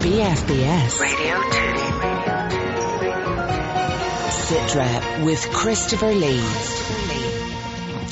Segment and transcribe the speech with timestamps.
[0.00, 1.48] BFBS Radio 2.
[4.30, 6.38] Sitrep with Christopher Lee.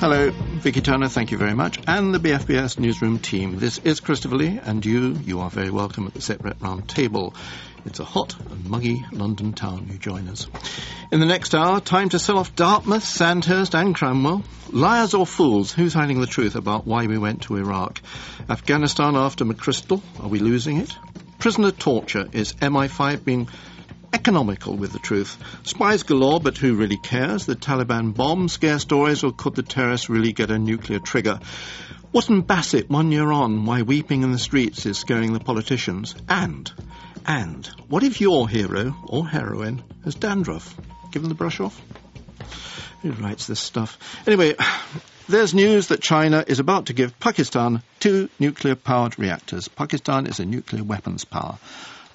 [0.01, 3.61] Hello, Vicky Turner, thank you very much, and the BFBS newsroom team.
[3.61, 7.37] This is Christopher Lee, and you, you are very welcome at the Sitrep Round Table.
[7.85, 10.49] It's a hot and muggy London town you join us.
[11.13, 14.43] In the next hour, time to sell off Dartmouth, Sandhurst and Cranwell.
[14.73, 18.03] Liars or fools, who's hiding the truth about why we went to Iraq?
[18.51, 20.93] Afghanistan after McChrystal, are we losing it?
[21.47, 23.49] Prisoner torture, is MI5 being
[24.13, 25.39] economical with the truth.
[25.63, 27.47] Spies galore, but who really cares?
[27.47, 31.39] The Taliban bomb, scare stories, or could the terrorists really get a nuclear trigger?
[32.13, 36.17] Wootton Bassett one year on why weeping in the streets is scaring the politicians?
[36.29, 36.69] And,
[37.25, 40.77] and, what if your hero or heroine has dandruff?
[41.13, 41.81] Give them the brush off?
[43.03, 44.01] Who writes this stuff?
[44.27, 44.57] Anyway,
[45.29, 49.69] there's news that China is about to give Pakistan two nuclear-powered reactors.
[49.69, 51.59] Pakistan is a nuclear weapons power.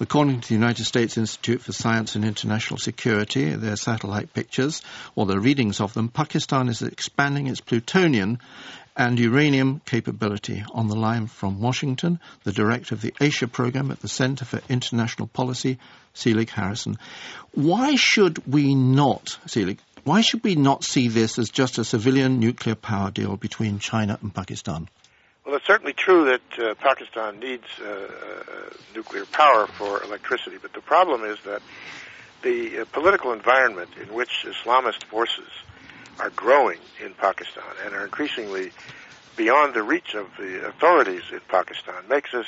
[0.00, 4.82] According to the United States Institute for Science and International Security, their satellite pictures,
[5.14, 8.38] or the readings of them, Pakistan is expanding its plutonium
[8.96, 10.64] and uranium capability.
[10.72, 14.60] On the line from Washington, the director of the Asia program at the Center for
[14.68, 15.78] International Policy,
[16.14, 16.98] Selig Harrison.
[17.52, 22.40] Why should we not, Selig, why should we not see this as just a civilian
[22.40, 24.88] nuclear power deal between China and Pakistan?
[25.44, 30.72] Well, it's certainly true that uh, Pakistan needs uh, uh, nuclear power for electricity, but
[30.72, 31.62] the problem is that
[32.42, 35.48] the uh, political environment in which Islamist forces
[36.18, 38.70] are growing in Pakistan and are increasingly
[39.36, 42.46] beyond the reach of the authorities in Pakistan makes this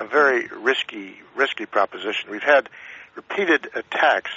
[0.00, 2.30] a very risky, risky proposition.
[2.30, 2.68] We've had
[3.14, 4.30] repeated attacks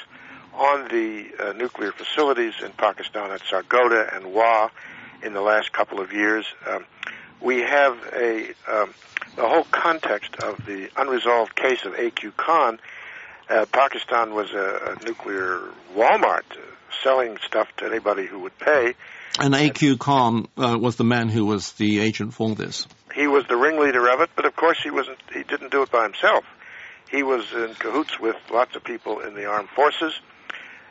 [0.57, 4.69] on the uh, nuclear facilities in Pakistan at Sargodha and Wah
[5.23, 6.45] in the last couple of years.
[6.67, 6.85] Um,
[7.39, 8.93] we have a um,
[9.35, 12.31] the whole context of the unresolved case of A.Q.
[12.31, 12.79] Khan.
[13.49, 15.61] Uh, Pakistan was a, a nuclear
[15.95, 16.61] Walmart, uh,
[17.03, 18.95] selling stuff to anybody who would pay.
[19.39, 19.97] And A.Q.
[19.97, 22.87] Khan uh, was the man who was the agent for this.
[23.13, 25.19] He was the ringleader of it, but of course he wasn't.
[25.31, 26.43] He didn't do it by himself.
[27.09, 30.19] He was in cahoots with lots of people in the armed forces.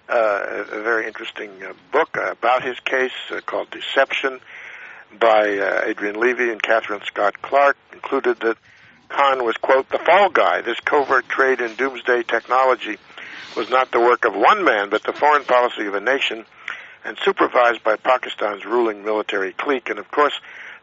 [0.08, 4.38] Uh, a very interesting uh, book about his case uh, called Deception
[5.18, 8.56] by uh, Adrian Levy and Catherine Scott Clark concluded that
[9.08, 10.60] Khan was, quote, the fall guy.
[10.60, 12.98] This covert trade in doomsday technology
[13.56, 16.44] was not the work of one man, but the foreign policy of a nation
[17.04, 19.88] and supervised by Pakistan's ruling military clique.
[19.88, 20.34] And of course,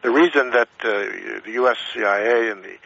[0.02, 1.76] the reason that uh, the U.S.
[1.92, 2.76] CIA and the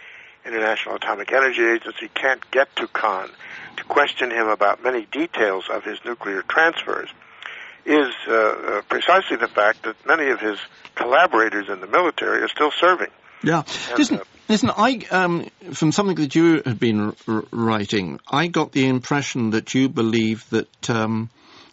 [0.48, 3.30] International Atomic Energy Agency can't get to Khan
[3.76, 7.10] to question him about many details of his nuclear transfers
[7.84, 10.58] is uh, uh, precisely the fact that many of his
[10.94, 13.08] collaborators in the military are still serving.
[13.42, 13.62] Yeah.
[13.90, 18.48] And, listen, uh, listen, I, um, from something that you had been r- writing, I
[18.48, 21.30] got the impression that you believe that, um,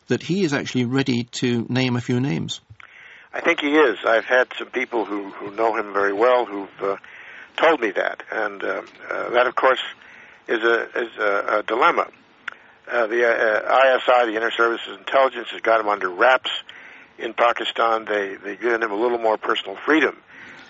[0.07, 2.61] that he is actually ready to name a few names.
[3.33, 3.97] I think he is.
[4.05, 6.95] I've had some people who, who know him very well who've uh,
[7.55, 9.81] told me that, and uh, uh, that, of course,
[10.47, 12.07] is a is a, a dilemma.
[12.87, 16.51] Uh, the uh, ISI, the Inter Services Intelligence, has got him under wraps
[17.17, 18.05] in Pakistan.
[18.05, 20.17] They they've given him a little more personal freedom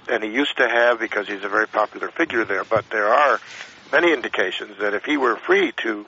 [0.07, 2.63] than he used to have because he's a very popular figure there.
[2.63, 3.39] But there are
[3.91, 6.05] many indications that if he were free to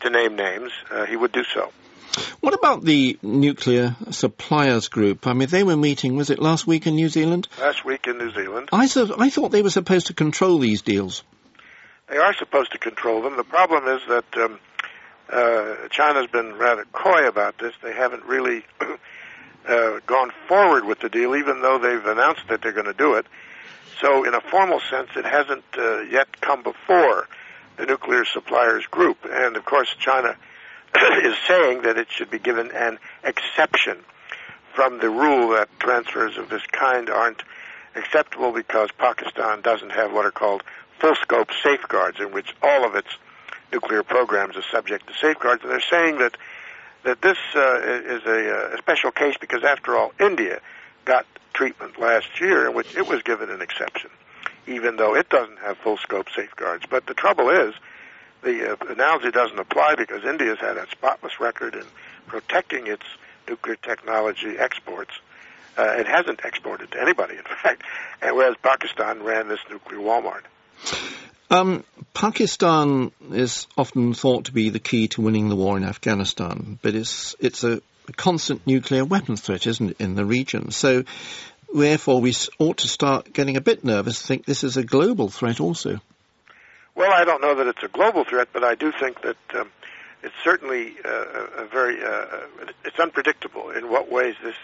[0.00, 1.72] to name names, uh, he would do so.
[2.40, 5.26] What about the nuclear suppliers group?
[5.26, 7.48] I mean, they were meeting, was it last week in New Zealand?
[7.58, 10.80] Last week in New Zealand, I, thought I thought they were supposed to control these
[10.80, 11.22] deals.
[12.08, 13.36] they are supposed to control them.
[13.36, 14.58] The problem is that um,
[15.28, 17.74] uh, China's been rather coy about this.
[17.82, 18.64] They haven't really
[19.68, 23.14] uh, gone forward with the deal, even though they've announced that they're going to do
[23.14, 23.26] it.
[24.00, 27.28] So, in a formal sense, it hasn't uh, yet come before
[27.76, 29.18] the nuclear suppliers group.
[29.30, 30.36] And of course, China
[31.22, 33.98] is saying that it should be given an exception
[34.74, 37.42] from the rule that transfers of this kind aren't
[37.96, 40.62] acceptable because Pakistan doesn't have what are called
[41.00, 43.08] full scope safeguards in which all of its
[43.72, 45.62] nuclear programs are subject to safeguards.
[45.62, 46.36] And they're saying that
[47.02, 50.60] that this uh, is a, a special case because, after all, India
[51.06, 54.10] got treatment last year in which it was given an exception,
[54.66, 56.84] even though it doesn't have full scope safeguards.
[56.88, 57.74] But the trouble is,
[58.42, 61.84] the uh, analogy doesn't apply because India's had a spotless record in
[62.26, 63.04] protecting its
[63.48, 65.12] nuclear technology exports.
[65.78, 67.82] Uh, it hasn't exported to anybody, in fact,
[68.20, 70.42] and whereas Pakistan ran this nuclear Walmart.
[71.50, 71.84] Um,
[72.14, 76.94] Pakistan is often thought to be the key to winning the war in Afghanistan, but
[76.94, 77.82] it's it's a,
[78.16, 80.72] constant nuclear weapons threat, isn't it, in the region?
[80.72, 81.04] So,
[81.72, 84.20] therefore, we ought to start getting a bit nervous.
[84.20, 86.00] Think this is a global threat also.
[86.94, 89.70] Well, I don't know that it's a global threat, but I do think that um,
[90.22, 92.46] it's certainly uh, a very uh, uh,
[92.84, 94.56] it's unpredictable in what ways this.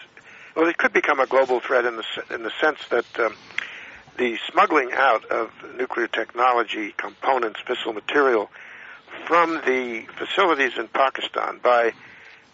[0.55, 3.35] Well, it could become a global threat in the in the sense that um,
[4.17, 8.49] the smuggling out of nuclear technology, components, fissile material
[9.25, 11.93] from the facilities in Pakistan by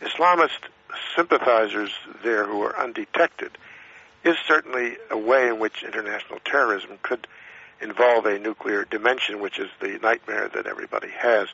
[0.02, 0.70] Islamist
[1.16, 1.92] sympathizers
[2.24, 3.58] there who are undetected
[4.24, 7.28] is certainly a way in which international terrorism could
[7.84, 11.48] involve a nuclear dimension, which is the nightmare that everybody has.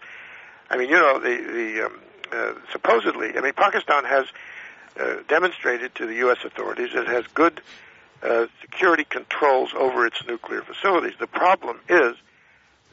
[0.70, 2.00] I mean, you know, the the um,
[2.32, 4.28] uh, supposedly, I mean, Pakistan has
[5.00, 6.38] uh, demonstrated to the U.S.
[6.44, 7.62] authorities that it has good
[8.22, 11.14] uh, security controls over its nuclear facilities.
[11.20, 12.16] The problem is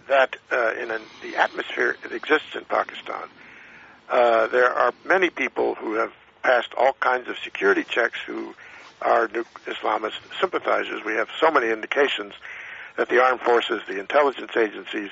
[0.09, 3.25] that uh, in an, the atmosphere that exists in Pakistan,
[4.09, 6.13] uh, there are many people who have
[6.43, 8.55] passed all kinds of security checks who
[9.03, 11.05] are Islamist sympathizers.
[11.05, 12.33] We have so many indications
[12.97, 15.11] that the armed forces, the intelligence agencies,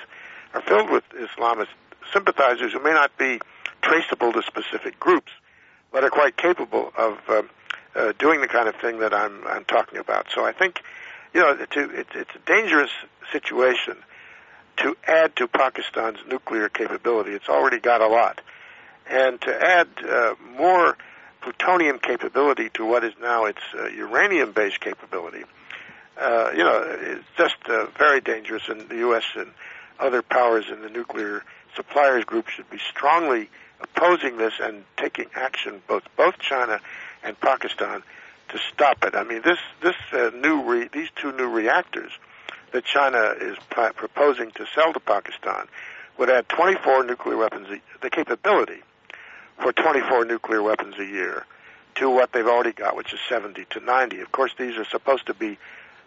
[0.54, 1.68] are filled with Islamist
[2.12, 3.40] sympathizers who may not be
[3.82, 5.32] traceable to specific groups,
[5.92, 7.50] but are quite capable of um,
[7.94, 10.26] uh, doing the kind of thing that I'm, I'm talking about.
[10.34, 10.82] So I think,
[11.32, 12.90] you know, to, it, it's a dangerous
[13.32, 13.96] situation
[14.78, 17.30] to add to Pakistan's nuclear capability.
[17.32, 18.40] It's already got a lot.
[19.08, 20.96] And to add uh, more
[21.42, 25.44] plutonium capability to what is now its uh, uranium-based capability,
[26.20, 28.68] uh, you know, it's just uh, very dangerous.
[28.68, 29.24] And the U.S.
[29.36, 29.50] and
[29.98, 31.42] other powers in the nuclear
[31.74, 33.48] suppliers group should be strongly
[33.80, 36.80] opposing this and taking action, both both China
[37.22, 38.02] and Pakistan,
[38.48, 39.14] to stop it.
[39.14, 42.12] I mean, this this uh, new re- these two new reactors
[42.72, 45.66] that China is pl- proposing to sell to Pakistan
[46.18, 48.82] would add 24 nuclear weapons, a- the capability
[49.60, 51.46] for 24 nuclear weapons a year
[51.96, 54.20] to what they've already got, which is 70 to 90.
[54.20, 55.58] Of course, these are supposed to be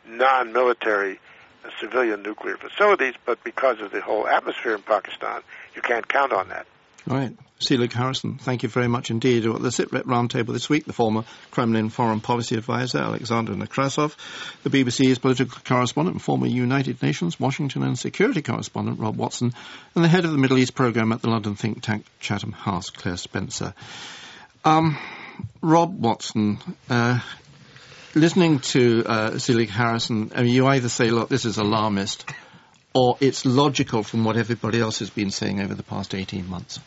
[0.09, 1.19] non-military
[1.63, 5.42] uh, civilian nuclear facilities, but because of the whole atmosphere in Pakistan,
[5.75, 6.65] you can't count on that.
[7.06, 7.36] Right.
[7.59, 9.45] Selig Harrison, thank you very much indeed.
[9.45, 14.15] At the SITREP roundtable this week, the former Kremlin foreign policy advisor, Alexander Nekrasov,
[14.63, 19.53] the BBC's political correspondent and former United Nations Washington and security correspondent, Rob Watson,
[19.95, 22.92] and the head of the Middle East program at the London think tank Chatham House,
[22.92, 23.74] Claire Spencer.
[24.63, 24.98] Um,
[25.62, 27.19] Rob Watson, uh,
[28.15, 29.39] listening to uh,
[29.69, 32.30] Harrison, I mean, you either say, look, this is alarmist,
[32.94, 36.80] or it's logical from what everybody else has been saying over the past 18 months.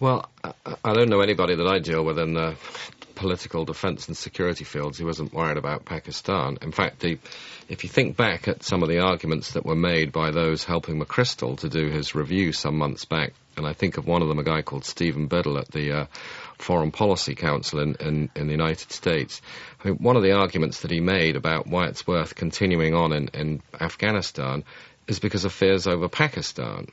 [0.00, 2.56] Well, I don't know anybody that I deal with in the
[3.20, 6.56] political defence and security fields who isn't worried about Pakistan.
[6.62, 7.18] In fact, the,
[7.68, 10.98] if you think back at some of the arguments that were made by those helping
[10.98, 14.38] McChrystal to do his review some months back, and I think of one of them,
[14.38, 16.06] a guy called Stephen Biddle at the uh,
[16.60, 19.40] Foreign Policy Council in, in, in, the United States.
[19.82, 23.12] I mean, one of the arguments that he made about why it's worth continuing on
[23.12, 24.64] in, in Afghanistan
[25.06, 26.88] is because of fears over Pakistan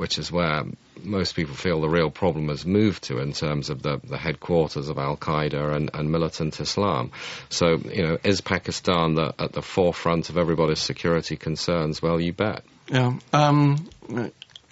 [0.00, 0.64] which is where
[1.02, 4.88] most people feel the real problem has moved to in terms of the, the headquarters
[4.88, 7.12] of Al Qaeda and, and, militant Islam.
[7.50, 12.00] So, you know, is Pakistan the, at the forefront of everybody's security concerns?
[12.00, 12.64] Well, you bet.
[12.88, 13.18] Yeah.
[13.34, 13.90] Um,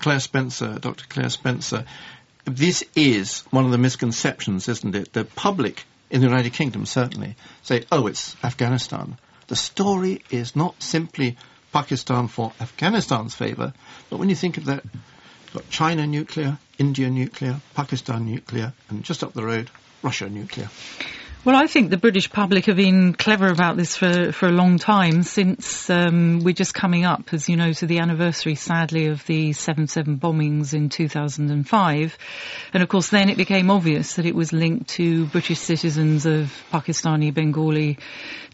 [0.00, 1.05] Claire Spencer, Dr.
[1.11, 1.85] Claire Spencer,
[2.49, 5.12] this is one of the misconceptions, isn't it?
[5.12, 9.19] The public in the United Kingdom certainly say, oh, it's Afghanistan.
[9.49, 11.37] The story is not simply
[11.73, 13.73] Pakistan for Afghanistan's favour,
[14.11, 14.85] but when you think of that
[15.53, 19.71] got China nuclear, India nuclear, Pakistan nuclear, and just up the road,
[20.02, 20.69] Russia nuclear.
[21.49, 24.76] Well, I think the British public have been clever about this for, for a long
[24.76, 29.25] time since um, we're just coming up, as you know, to the anniversary, sadly, of
[29.25, 32.19] the 7-7 bombings in 2005.
[32.75, 36.52] And of course, then it became obvious that it was linked to British citizens of
[36.71, 37.97] Pakistani, Bengali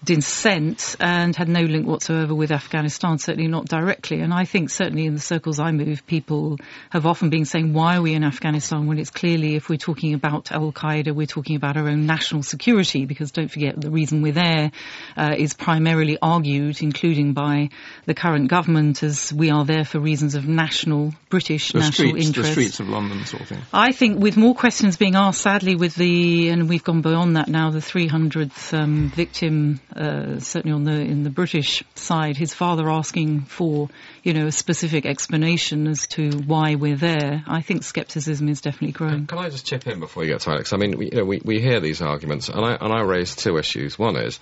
[0.05, 4.21] descent and had no link whatsoever with Afghanistan, certainly not directly.
[4.21, 6.59] And I think certainly in the circles I move, people
[6.91, 10.15] have often been saying, why are we in Afghanistan when it's clearly, if we're talking
[10.15, 14.33] about Al-Qaeda, we're talking about our own national security, because don't forget the reason we're
[14.33, 14.71] there
[15.17, 17.71] uh, is primarily argued, including by
[18.07, 22.27] the current government, as we are there for reasons of national, British the national streets,
[22.27, 22.49] interest.
[22.49, 23.63] The streets of London sort of thing.
[23.73, 27.49] I think with more questions being asked, sadly, with the, and we've gone beyond that
[27.49, 32.89] now, the 300th um, victim uh, certainly on the in the British side, his father
[32.89, 33.89] asking for
[34.23, 37.43] you know a specific explanation as to why we're there.
[37.47, 39.27] I think scepticism is definitely growing.
[39.27, 40.73] Can I just chip in before you get to Alex?
[40.73, 43.39] I mean, we, you know, we, we hear these arguments, and I and I raised
[43.39, 43.99] two issues.
[43.99, 44.41] One is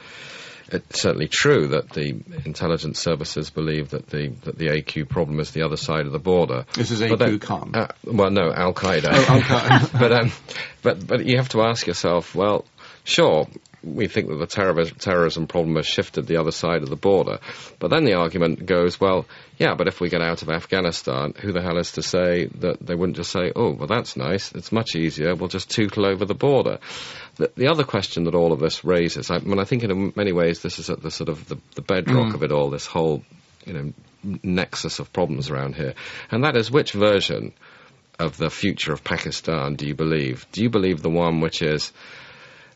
[0.72, 5.50] it's certainly true that the intelligence services believe that the that the AQ problem is
[5.50, 6.64] the other side of the border.
[6.74, 7.72] This is AQ Khan.
[7.74, 9.08] Uh, well, no, Al Qaeda.
[9.10, 9.92] Oh, Al Qaeda.
[10.00, 10.32] but um,
[10.82, 12.64] but but you have to ask yourself, well,
[13.04, 13.48] sure.
[13.82, 17.40] we think that the terror- terrorism problem has shifted the other side of the border.
[17.78, 19.26] But then the argument goes, well,
[19.58, 22.78] yeah, but if we get out of Afghanistan, who the hell is to say that
[22.80, 26.24] they wouldn't just say, oh, well, that's nice, it's much easier, we'll just tootle over
[26.24, 26.78] the border.
[27.42, 30.30] The, the other question that all of this raises, I mean, I think in many
[30.30, 32.34] ways this is at the sort of the, the bedrock mm.
[32.34, 33.24] of it all, this whole,
[33.66, 33.92] you know,
[34.44, 35.94] nexus of problems around here.
[36.30, 37.52] And that is which version
[38.20, 40.46] of the future of Pakistan do you believe?
[40.52, 41.92] Do you believe the one which is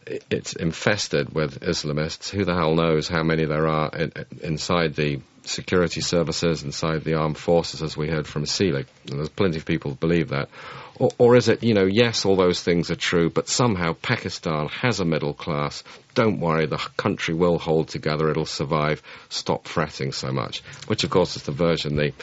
[0.05, 2.31] it's infested with Islamists?
[2.31, 7.15] Who the hell knows how many there are in, inside the security services, inside the
[7.15, 8.87] armed forces, as we heard from Selig?
[9.09, 10.49] And there's plenty of people who believe that.
[10.99, 14.69] Or, or is it, you know, yes, all those things are true, but somehow Pakistan
[14.69, 15.83] has a middle class.
[16.17, 19.03] Don't worry, the country will hold together, it'll survive.
[19.29, 20.61] Stop fretting so much.
[20.87, 22.15] Which, of course, is the version the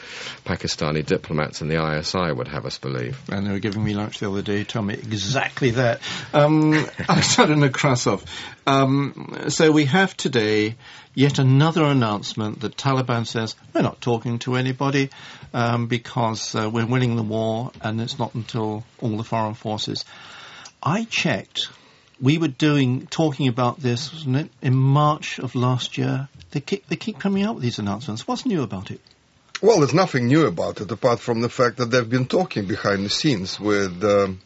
[0.44, 3.16] Pakistani diplomats and the ISI would have us believe.
[3.30, 6.00] And they were giving me lunch the other day, tell me exactly that.
[6.32, 6.72] Um,
[7.08, 8.24] Alexander Nekrasov.
[8.66, 10.74] Um, so we have today
[11.14, 15.10] yet another announcement that Taliban says we're not talking to anybody
[15.52, 20.04] um, because uh, we're winning the war and it's not until all the foreign forces.
[20.82, 21.68] I checked.
[22.24, 26.26] We were doing talking about this, wasn't it, in March of last year.
[26.52, 28.26] They keep, they keep coming out with these announcements.
[28.26, 29.02] What's new about it?
[29.60, 33.04] Well, there's nothing new about it apart from the fact that they've been talking behind
[33.04, 34.40] the scenes with um,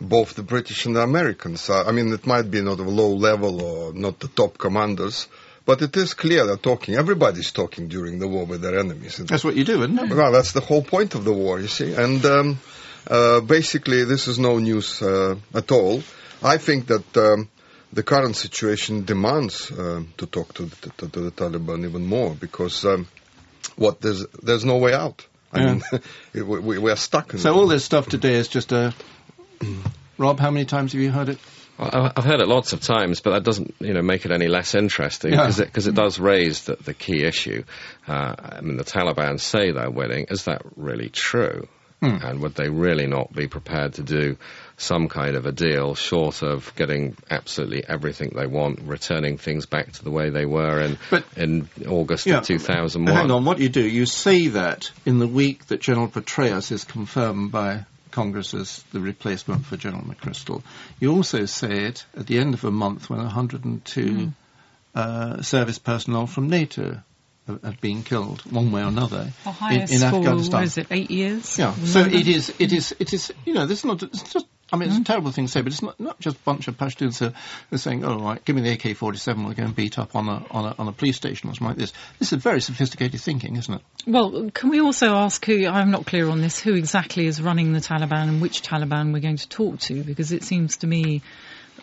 [0.00, 1.68] both the British and the Americans.
[1.68, 4.56] Uh, I mean, it might be not of a low level or not the top
[4.56, 5.26] commanders,
[5.64, 6.94] but it is clear they're talking.
[6.94, 9.16] Everybody's talking during the war with their enemies.
[9.16, 10.14] That's what you do, isn't it?
[10.14, 11.92] Well, that's the whole point of the war, you see.
[11.92, 12.60] And um,
[13.08, 16.04] uh, basically, this is no news uh, at all.
[16.42, 17.48] I think that um,
[17.92, 22.34] the current situation demands um to talk to the, to, to the Taliban even more
[22.34, 23.06] because um,
[23.76, 25.26] what there's there's no way out.
[25.52, 25.72] I Yeah.
[25.74, 25.82] mean,
[26.34, 27.32] we, we, we are stuck.
[27.34, 28.92] In So all this stuff today is just a.
[30.18, 31.38] Rob, how many times have you heard it?
[31.78, 34.30] Well, I- I've heard it lots of times, but that doesn't, you know, make it
[34.32, 37.64] any less interesting because it, 'cause it does raise the, the key issue.
[38.08, 40.26] Uh, I mean, the Taliban say they're winning.
[40.30, 41.68] Is that really true?
[42.00, 42.16] Hmm.
[42.22, 44.36] And would they really not be prepared to do
[44.78, 49.90] some kind of a deal short of getting absolutely everything they want, returning things back
[49.92, 52.38] to the way they were in, But- in August Yeah.
[52.38, 53.14] of 2001?
[53.16, 56.84] Hang on, what you do, you say that in the week that General Petraeus is
[56.84, 60.62] confirmed by Congress as the replacement for General McChrystal.
[61.00, 64.32] You also say it at the end of a month when 102
[64.94, 67.00] uh, service personnel from NATO
[67.46, 70.52] have, have been killed, one way or another, The in, highest in for, Afghanistan.
[70.52, 71.58] what is it, eight years?
[71.58, 71.74] Yeah.
[71.74, 72.52] So it is.
[72.58, 72.94] It is.
[72.98, 73.32] It is.
[73.44, 74.02] You know, this is not.
[74.02, 74.46] It's just.
[74.72, 75.04] I mean, it's a mm-hmm.
[75.04, 77.32] terrible thing to say, but it's not, not just a bunch of Pashtuns who
[77.72, 80.44] are saying, "Oh, right, give me the AK-47, we'll going to beat up on a
[80.50, 83.56] on a on a police station or something like this." This is very sophisticated thinking,
[83.56, 83.80] isn't it?
[84.06, 87.72] Well, can we also ask who, I'm not clear on this, who exactly is running
[87.72, 90.02] the Taliban and which Taliban we're going to talk to?
[90.02, 91.22] Because it seems to me,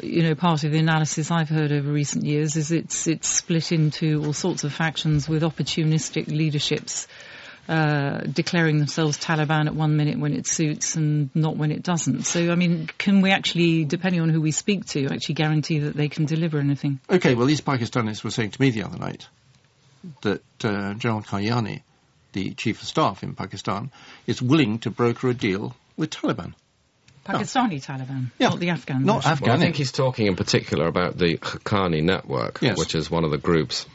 [0.01, 3.71] you know, part of the analysis I've heard over recent years is it's, it's split
[3.71, 7.07] into all sorts of factions with opportunistic leaderships
[7.67, 12.23] uh, declaring themselves Taliban at one minute when it suits and not when it doesn't.
[12.23, 15.95] So, I mean, can we actually, depending on who we speak to, actually guarantee that
[15.95, 16.99] they can deliver anything?
[17.09, 17.35] Okay.
[17.35, 19.27] Well, these Pakistanis were saying to me the other night
[20.21, 21.81] that uh, General Kayani,
[22.33, 23.91] the chief of staff in Pakistan,
[24.27, 26.53] is willing to broker a deal with Taliban.
[27.25, 28.49] Pakistani Taliban, Yeah.
[28.49, 29.05] not the Afghan.
[29.05, 29.25] Not.
[29.25, 29.47] Afghan.
[29.47, 32.77] Well, I think he's talking in particular about the Haqqani network, Yes.
[32.77, 33.85] which is one of the groups.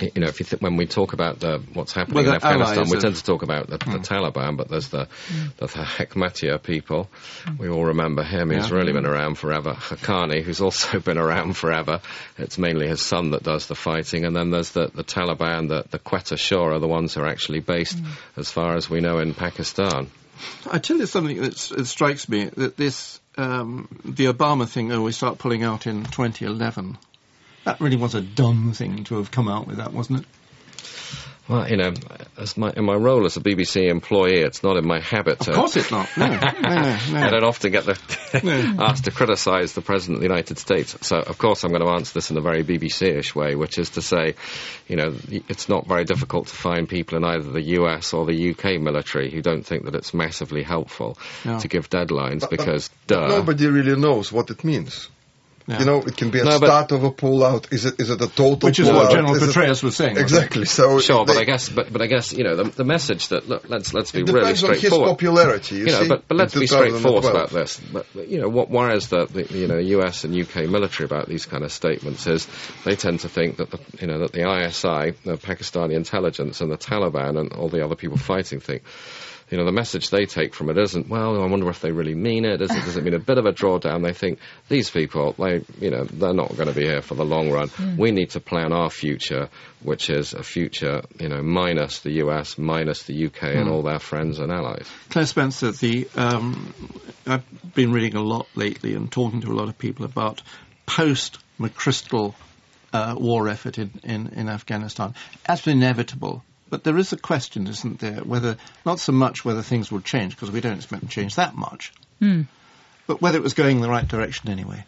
[0.00, 2.88] You know, if you th- when we talk about the, what's happening Well, in Afghanistan,
[2.90, 3.96] we tend to talk about the, the hmm.
[3.98, 5.48] Taliban, but there's the hmm.
[5.56, 7.08] the Hekmatyar people.
[7.44, 7.56] Hmm.
[7.58, 8.50] We all remember him.
[8.50, 8.76] He's Yeah.
[8.76, 9.74] really been around forever.
[9.74, 12.00] Haqqani, who's also been around forever.
[12.38, 15.84] It's mainly his son that does the fighting, and then there's the, the Taliban, the
[15.90, 17.98] the Quetta are the ones who are actually based,
[18.36, 20.10] as far as we know, in Pakistan.
[20.70, 24.92] I tell you something that strikes me that this um, the Obama thing.
[24.92, 26.98] Oh, we start pulling out in 2011.
[27.64, 30.26] That really was a dumb thing to have come out with that, wasn't it?
[31.46, 31.92] Well, you know,
[32.38, 35.50] as my, in my role as a BBC employee, it's not in my habit to.
[35.50, 36.08] Of course it's not.
[36.16, 36.70] No, no, no.
[36.70, 36.98] no.
[37.18, 40.96] I don't often get the asked to criticise the President of the United States.
[41.06, 43.90] So, of course, I'm going to answer this in a very BBC-ish way, which is
[43.90, 44.36] to say,
[44.88, 48.50] you know, it's not very difficult to find people in either the US or the
[48.52, 51.58] UK military who don't think that it's massively helpful No.
[51.60, 53.28] to give deadlines But- because, but duh.
[53.28, 55.10] Nobody really knows what it means.
[55.66, 55.78] Yeah.
[55.78, 57.72] You know, it can be a No, start of a pullout.
[57.72, 58.94] Is it is it a total Which is pullout?
[58.94, 60.18] what General Is it- Petraeus was saying.
[60.18, 60.66] Exactly.
[60.66, 63.48] So Sure, but I guess, but, but I guess, you know, the, the message that
[63.48, 65.76] look, let's let's be it really depends on his popularity.
[65.76, 67.34] You, you know, see, but, but let's be straightforward 2012.
[67.34, 67.80] about this.
[67.80, 70.24] But, but, you know, what worries the, the you know U.S.
[70.24, 70.66] and U.K.
[70.66, 72.46] military about these kind of statements is
[72.84, 76.70] they tend to think that the you know that the ISI, the Pakistani intelligence, and
[76.70, 78.82] the Taliban and all the other people fighting think
[79.50, 82.14] you know, the message they take from it isn't, well, I wonder if they really
[82.14, 82.58] mean it.
[82.58, 84.02] Does it, does it mean a bit of a drawdown?
[84.02, 87.24] They think these people, they, you know, they're not going to be here for the
[87.24, 87.68] long run.
[87.68, 87.98] Mm.
[87.98, 89.50] We need to plan our future,
[89.82, 93.60] which is a future, you know, minus the US, minus the UK mm.
[93.60, 94.88] and all their friends and allies.
[95.10, 96.74] Claire Spencer, the, um,
[97.26, 100.42] I've been reading a lot lately and talking to a lot of people about
[100.86, 102.34] post McChrystal
[102.92, 105.14] uh, war effort in, in, in Afghanistan.
[105.44, 109.92] As inevitable but there is a question, isn't there, whether, not so much whether things
[109.92, 112.46] will change, because we don't expect them to change that much, mm.
[113.06, 114.84] but whether it was going in the right direction anyway.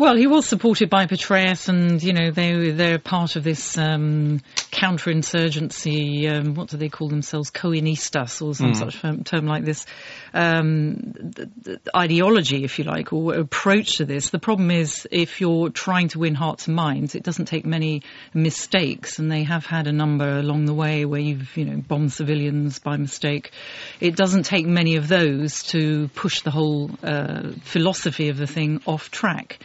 [0.00, 4.40] Well, he was supported by Petraeus, and you know they they're part of this um,
[4.72, 6.26] counterinsurgency.
[6.26, 7.50] Um, what do they call themselves?
[7.50, 8.76] Coinistas, or some mm.
[8.76, 9.84] such term like this.
[10.32, 11.12] Um,
[11.94, 14.30] ideology, if you like, or approach to this.
[14.30, 18.02] The problem is if you're trying to win hearts and minds, it doesn't take many
[18.32, 22.12] mistakes, and they have had a number along the way where you've you know bombed
[22.12, 23.50] civilians by mistake.
[24.00, 28.80] It doesn't take many of those to push the whole uh, philosophy of the thing
[28.86, 29.58] off track.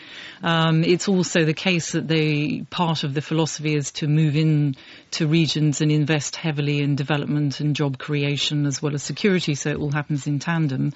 [0.44, 4.76] Um, it's also the case that they part of the philosophy is to move in
[5.12, 9.70] to regions and invest heavily in development and job creation as well as security, so
[9.70, 10.94] it all happens in tandem.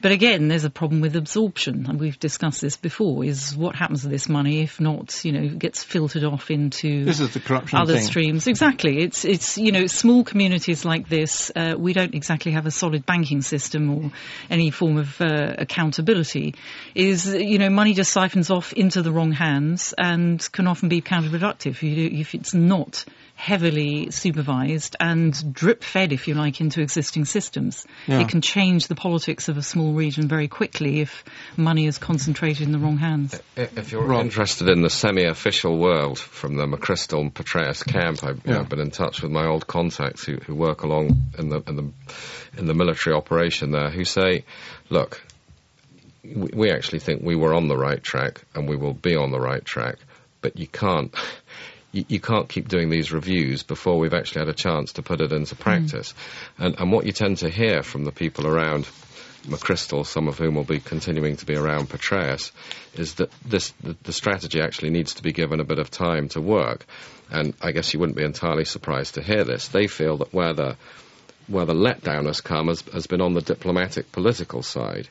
[0.00, 3.24] But again, there's a problem with absorption, and we've discussed this before.
[3.24, 7.20] Is what happens to this money if not, you know, gets filtered off into this
[7.20, 8.02] is the corruption other thing.
[8.02, 8.46] streams?
[8.46, 8.98] Exactly.
[8.98, 11.50] It's it's you know small communities like this.
[11.54, 14.12] Uh, we don't exactly have a solid banking system or
[14.50, 16.54] any form of uh, accountability.
[16.94, 21.00] Is you know money just siphons off into the wrong hands and can often be
[21.00, 21.78] counterproductive
[22.20, 23.04] if it's not
[23.38, 27.86] heavily supervised and drip fed, if you like, into existing systems.
[28.08, 28.20] Yeah.
[28.20, 31.24] It can change the politics of a small region very quickly if
[31.56, 33.40] money is concentrated in the wrong hands.
[33.56, 38.54] If you're interested in the semi-official world from the McChrystal and Petraeus camp, I've yeah.
[38.54, 41.76] know, been in touch with my old contacts who, who work along in the, in
[41.76, 41.92] the
[42.58, 44.44] in the military operation there, who say,
[44.90, 45.22] look,
[46.34, 49.40] we actually think we were on the right track and we will be on the
[49.40, 49.96] right track,
[50.40, 51.14] but you can't.
[51.90, 55.22] You, you, can't keep doing these reviews before we've actually had a chance to put
[55.22, 55.62] it into hmm.
[55.62, 56.12] practice.
[56.58, 56.66] Mm.
[56.66, 58.86] And, and what you tend to hear from the people around
[59.46, 62.52] McChrystal, some of whom will be continuing to be around Petraeus,
[62.94, 66.28] is that this the, the, strategy actually needs to be given a bit of time
[66.30, 66.84] to work.
[67.30, 69.68] And I guess you wouldn't be entirely surprised to hear this.
[69.68, 70.76] They feel that where the
[71.46, 75.08] where the letdown has come has, has been on the diplomatic political side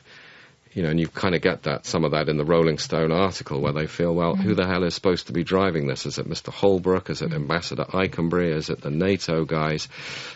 [0.78, 3.10] you know, and you kind of get that some of that in the Rolling Stone
[3.10, 4.40] article where they feel, well, mm.
[4.40, 6.06] who the hell is supposed to be driving this?
[6.06, 6.52] Is it Mr.
[6.52, 7.10] Holbrooke?
[7.10, 7.32] Is it.
[7.32, 8.54] Ambassador Eikenberry?
[8.54, 9.88] Is it the NATO guys?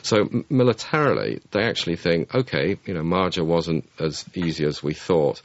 [0.03, 4.95] So m- militarily, they actually think, okay, you know, Marja wasn't as easy as we
[4.95, 5.41] thought,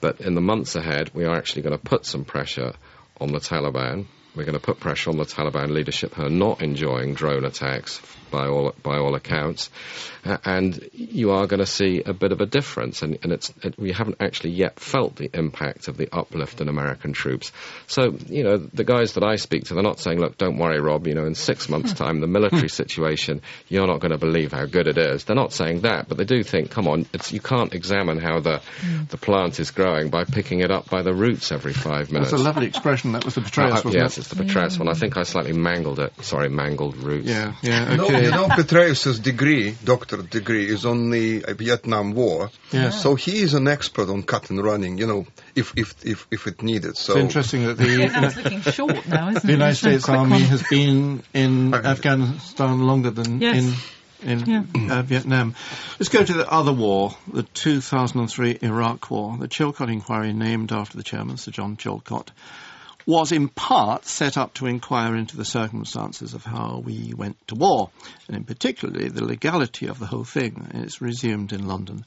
[0.00, 2.72] but in the months ahead, we are actually going to put some pressure
[3.20, 4.06] on the Taliban.
[4.34, 8.00] We're going to put pressure on the Taliban leadership who are not enjoying drone attacks
[8.30, 9.70] by all by all accounts,
[10.24, 13.02] uh, and you are going to see a bit of a difference.
[13.02, 16.68] And, and it's it, we haven't actually yet felt the impact of the uplift in
[16.68, 17.52] American troops.
[17.86, 20.80] So you know the guys that I speak to, they're not saying, "Look, don't worry,
[20.80, 21.06] Rob.
[21.06, 24.66] You know, in six months' time, the military situation, you're not going to believe how
[24.66, 27.74] good it is." They're not saying that, but they do think, "Come on, you can't
[27.74, 28.60] examine how the
[29.08, 32.42] the plant is growing by picking it up by the roots every five minutes." That's
[32.42, 33.12] a lovely expression.
[33.12, 34.20] That was the Petraeus, uh, wasn't yes, it?
[34.20, 34.88] it's the Petraeus one.
[34.88, 36.12] I think I slightly mangled it.
[36.22, 37.28] Sorry, mangled roots.
[37.28, 37.96] Yeah, yeah.
[37.98, 42.50] Okay you know, Petraeus's degree, doctorate degree, is on the Vietnam War.
[42.72, 42.90] Yeah.
[42.90, 44.98] So he is an expert on cut and running.
[44.98, 46.96] You know, if if if, if it needed.
[46.96, 50.42] So it's interesting that the looking short now, isn't the United States Army one.
[50.42, 53.64] has been in Afghanistan longer than yes.
[53.64, 53.74] in.
[54.22, 54.98] In yeah.
[54.98, 55.54] uh, Vietnam.
[55.98, 60.98] Let's go to the other war, the 2003 Iraq War, the Chilcot Inquiry, named after
[60.98, 62.28] the chairman, Sir John Chilcot
[63.10, 67.56] was in part set up to inquire into the circumstances of how we went to
[67.56, 67.90] war,
[68.28, 70.70] and in particularly the legality of the whole thing.
[70.74, 72.04] It's resumed in London.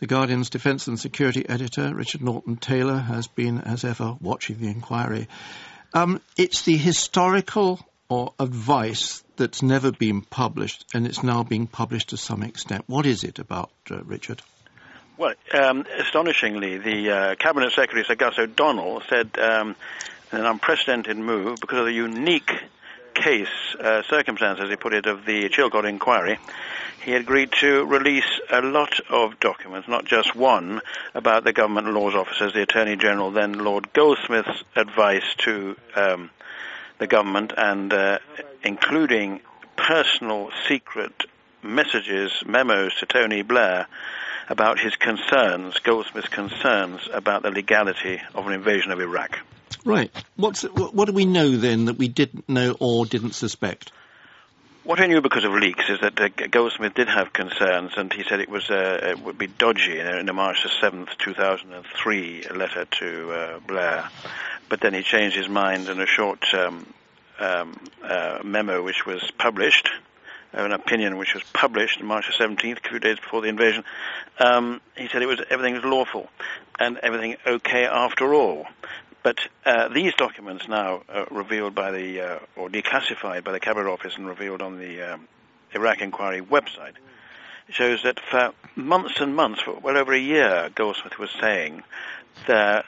[0.00, 4.68] The Guardian's Defence and Security editor, Richard Norton Taylor, has been, as ever, watching the
[4.68, 5.26] inquiry.
[5.94, 12.10] Um, it's the historical or advice that's never been published, and it's now being published
[12.10, 12.84] to some extent.
[12.88, 14.42] What is it about, uh, Richard?
[15.16, 19.76] Well, um, astonishingly, the uh, Cabinet Secretary Sir Gus O'Donnell said um,
[20.32, 22.50] an unprecedented move because of the unique
[23.14, 26.38] case, uh, as he put it, of the Chilcot inquiry.
[27.04, 30.80] He agreed to release a lot of documents, not just one,
[31.14, 36.30] about the government laws officers, the Attorney General, then Lord Goldsmith's advice to um,
[36.98, 38.18] the government, and uh,
[38.62, 39.40] including
[39.76, 41.24] personal secret
[41.62, 43.86] messages, memos to Tony Blair
[44.48, 49.38] about his concerns, Goldsmith's concerns about the legality of an invasion of Iraq.
[49.84, 50.10] Right.
[50.36, 53.92] What's what do we know then that we didn't know or didn't suspect?
[54.84, 58.24] what I knew because of leaks is that uh, Goldsmith did have concerns, and he
[58.24, 61.10] said it was uh, it would be dodgy in a, in a March the seventh,
[61.18, 64.08] two thousand and three letter to uh, Blair.
[64.68, 66.92] But then he changed his mind in a short um,
[67.38, 69.88] um, uh, memo, which was published,
[70.56, 73.48] uh, an opinion which was published on March the seventeenth, a few days before the
[73.48, 73.84] invasion.
[74.40, 76.28] Um, he said it was everything was lawful
[76.80, 78.66] and everything okay after all.
[79.22, 83.88] But uh, these documents now uh, revealed by the, uh, or declassified by the Cabinet
[83.88, 85.28] Office and revealed on the um,
[85.72, 86.94] Iraq Inquiry website,
[87.68, 91.82] shows that for months and months, for well over a year, Goldsmith was saying
[92.46, 92.84] that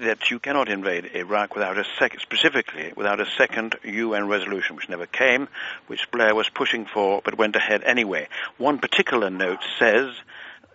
[0.00, 4.88] that you cannot invade Iraq without a second, specifically without a second UN resolution, which
[4.88, 5.48] never came,
[5.86, 8.28] which Blair was pushing for, but went ahead anyway.
[8.58, 10.14] One particular note says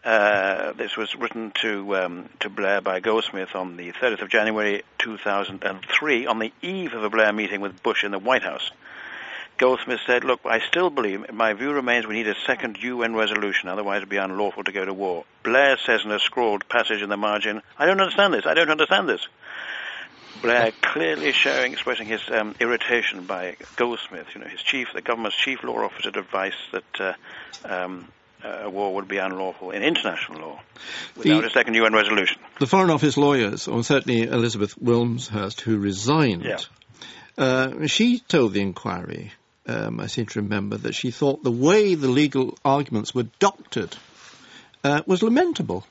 [0.03, 4.83] uh, this was written to um, to Blair by Goldsmith on the 30th of January
[4.99, 8.69] 2003, on the eve of a Blair meeting with Bush in the White House.
[9.57, 11.31] Goldsmith said, "Look, I still believe.
[11.31, 14.83] My view remains: we need a second UN resolution, otherwise it'd be unlawful to go
[14.83, 18.45] to war." Blair says in a scrawled passage in the margin, "I don't understand this.
[18.45, 19.25] I don't understand this."
[20.41, 25.37] Blair clearly showing, expressing his um, irritation by Goldsmith, you know, his chief, the government's
[25.37, 27.13] chief law officer, advice that uh,
[27.63, 28.09] um,
[28.43, 30.59] a war would be unlawful in international law
[31.15, 32.41] without the, a second UN resolution.
[32.59, 36.59] The Foreign Office lawyers, or certainly Elizabeth Wilmshurst, who resigned, yeah.
[37.37, 39.31] uh, she told the inquiry,
[39.67, 43.95] um, I seem to remember, that she thought the way the legal arguments were doctored
[44.83, 45.85] uh, was lamentable.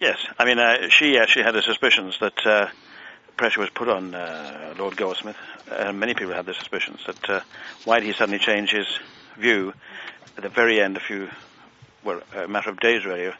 [0.00, 2.68] Yes, I mean, uh, she actually had the suspicions that uh,
[3.36, 5.36] pressure was put on uh, Lord Goldsmith,
[5.70, 7.40] and many people had the suspicions that uh,
[7.84, 8.86] why did he suddenly change his
[9.36, 9.72] view
[10.36, 11.28] at the very end, a few,
[12.04, 13.32] well, a matter of days really,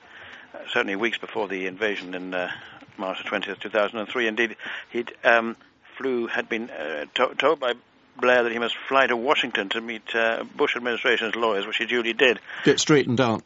[0.72, 2.50] certainly weeks before the invasion in uh,
[2.96, 4.28] March 20th, 2003.
[4.28, 4.56] Indeed,
[4.90, 5.56] he'd um,
[5.96, 7.74] flew, had been uh, to- told by
[8.20, 11.86] Blair that he must fly to Washington to meet uh, Bush administration's lawyers, which he
[11.86, 12.38] duly did.
[12.64, 13.42] Get straightened out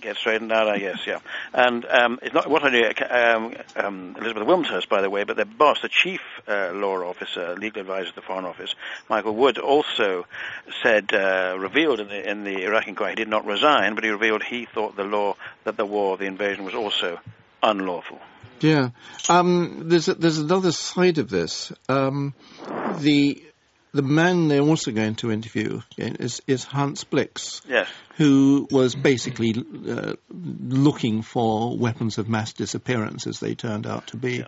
[0.00, 1.18] get straightened out, I guess, yeah.
[1.52, 5.44] And um, it's not what only um, um, Elizabeth Wilmshurst, by the way, but their
[5.44, 8.74] boss, the chief uh, law officer, legal advisor of the Foreign Office,
[9.08, 10.26] Michael Wood, also
[10.82, 14.10] said, uh, revealed in the, in the Iraq inquiry, he did not resign, but he
[14.10, 17.18] revealed he thought the law, that the war, the invasion, was also
[17.62, 18.20] unlawful.
[18.60, 18.90] Yeah.
[19.28, 21.72] Um, there's, a, there's another side of this.
[21.88, 22.34] Um,
[22.98, 23.42] the
[23.96, 27.88] the man they're also going to interview is, is Hans Blix, yes.
[28.16, 29.54] who was basically
[29.88, 34.38] uh, looking for weapons of mass disappearance, as they turned out to be.
[34.38, 34.44] Yeah.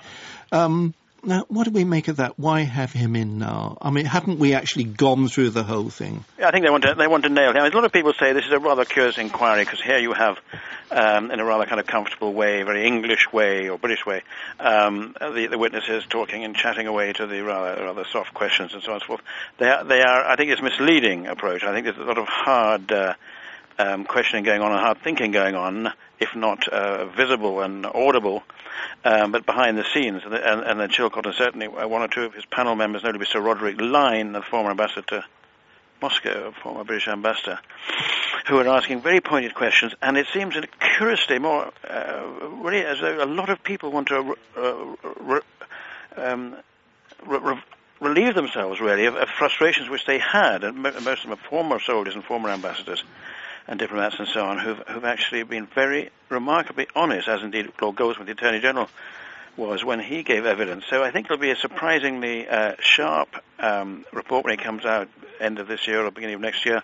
[0.52, 2.38] Um, now, what do we make of that?
[2.38, 3.78] Why have him in now?
[3.80, 6.24] I mean, haven't we actually gone through the whole thing?
[6.38, 7.64] Yeah, I think they want to they want to nail him.
[7.64, 10.38] a lot of people say this is a rather curious inquiry because here you have,
[10.90, 14.22] um, in a rather kind of comfortable way, very English way or British way,
[14.60, 18.82] um, the, the witnesses talking and chatting away to the rather rather soft questions and
[18.82, 19.20] so on and so forth.
[19.58, 21.64] They are, they are I think it's misleading approach.
[21.64, 22.92] I think there's a lot of hard.
[22.92, 23.14] Uh,
[23.78, 28.42] um, questioning going on and hard thinking going on, if not uh, visible and audible,
[29.04, 30.22] um, but behind the scenes.
[30.24, 33.26] And, and, and then Chilcot and certainly one or two of his panel members, notably
[33.26, 35.24] Sir Roderick Lyne, the former ambassador to
[36.00, 37.58] Moscow, former British ambassador,
[38.46, 40.54] who are asking very pointed questions, and it seems
[40.96, 42.22] curiously more, uh,
[42.62, 45.40] really as though a lot of people want to uh, re-
[46.16, 46.56] um,
[47.26, 47.60] re-
[48.00, 51.80] relieve themselves, really, of, of, frustrations which they had, and most of them are former
[51.80, 53.02] soldiers and former ambassadors
[53.68, 57.96] and diplomats and so on who've, who've actually been very remarkably honest, as indeed Lord
[57.96, 58.88] Goldsmith, the Attorney General,
[59.56, 60.84] was when he gave evidence.
[60.88, 63.28] So I think it'll be a surprisingly uh, sharp
[63.58, 66.82] um, report when it comes out end of this year or beginning of next year,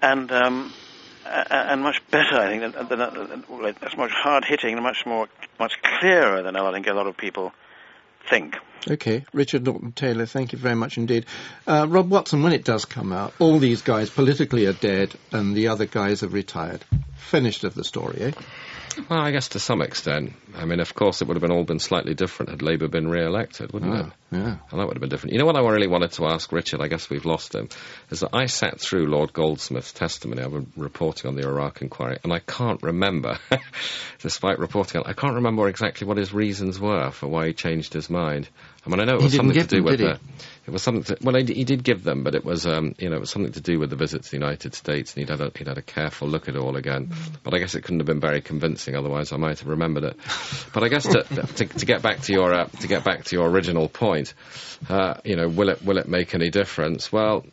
[0.00, 0.72] and um,
[1.26, 2.36] and much better.
[2.36, 6.56] I think than, than, than, that's much hard hitting and much more much clearer than
[6.56, 7.52] I think a lot of people
[8.28, 8.56] think.
[8.88, 11.26] Okay, Richard Norton Taylor, thank you very much indeed.
[11.66, 15.54] Uh, Rob Watson, when it does come out, all these guys politically are dead and
[15.56, 16.84] the other guys have retired.
[17.16, 18.32] Finished of the story, eh?
[19.08, 20.32] Well, I guess to some extent.
[20.54, 23.08] I mean, of course, it would have been all been slightly different had Labour been
[23.08, 24.12] re-elected, wouldn't ah, it?
[24.32, 24.56] Yeah.
[24.70, 25.32] And that would have been different.
[25.32, 26.80] You know what I really wanted to ask Richard?
[26.80, 27.68] I guess we've lost him.
[28.10, 30.42] Is that I sat through Lord Goldsmith's testimony.
[30.42, 33.38] I've been reporting on the Iraq inquiry, and I can't remember,
[34.20, 37.92] despite reporting on, I can't remember exactly what his reasons were for why he changed
[37.92, 38.48] his mind.
[38.88, 40.18] I mean, I know it was something to do them, with the.
[40.66, 41.04] It was something.
[41.04, 43.30] To, well, he, he, did give them, but it was, um, you know, it was
[43.30, 45.66] something to do with the visit to the United States, and he'd had a, he'd
[45.66, 47.08] had a careful look at it all again.
[47.08, 47.36] Mm.
[47.42, 48.96] But I guess it couldn't have been very convincing.
[48.96, 50.16] Otherwise, I might have remembered it.
[50.72, 53.36] but I guess to, to, to, get back to your uh, to get back to
[53.36, 54.32] your original point,
[54.88, 57.12] uh, you know, will it will it make any difference?
[57.12, 57.44] Well,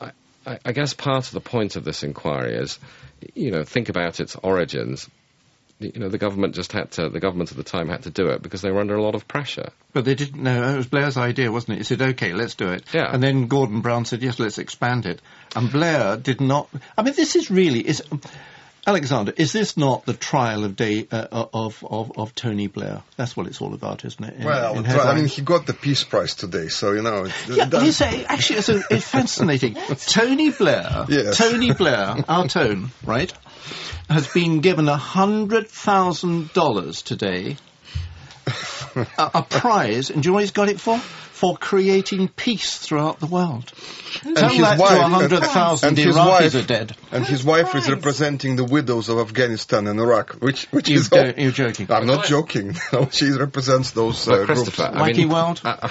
[0.00, 0.12] I,
[0.46, 2.78] I, I guess part of the point of this inquiry is,
[3.34, 5.08] you know, think about its origins
[5.78, 8.28] you know, the government just had to, the government at the time had to do
[8.28, 9.70] it because they were under a lot of pressure.
[9.92, 10.74] But they didn't know.
[10.74, 11.78] It was Blair's idea, wasn't it?
[11.78, 12.84] He said, okay, let's do it.
[12.94, 13.10] Yeah.
[13.12, 15.20] And then Gordon Brown said, yes, let's expand it.
[15.54, 16.68] And Blair did not.
[16.96, 17.86] I mean, this is really.
[17.86, 18.02] Is,
[18.86, 23.02] Alexander, is this not the trial of day uh, of, of of Tony Blair?
[23.16, 24.34] That's what it's all about, isn't it?
[24.36, 27.24] In- Well, in I mean, he got the Peace Prize today, so you know.
[27.48, 29.74] Yeah, it's, uh, actually, it's, a, it's fascinating.
[30.06, 31.36] Tony Blair, Yes.
[31.36, 33.32] Tony Blair, our tone, right,
[34.08, 37.56] has been given a hundred thousand dollars today,
[38.94, 41.00] a, a prize, and do you know what he's got it for?
[41.36, 43.70] For creating peace throughout the world.
[44.22, 46.96] Tell his that wife- to hundred thousand and his Iraqis wife- are dead.
[47.12, 51.08] and his wife is representing the widows of Afghanistan and Iraq, which which You is.
[51.08, 51.88] go- all- you're joking.
[51.90, 52.74] I'm not joking.
[52.92, 54.60] No, she represents those uh, But groups.
[54.62, 55.60] Christopher, I Wacky mean, world?
[55.64, 55.88] uh,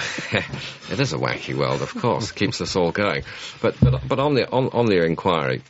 [0.90, 2.32] it is a wacky world, of course.
[2.32, 3.22] keeps us all going.
[3.62, 5.62] But but but on the on, on the inquiry,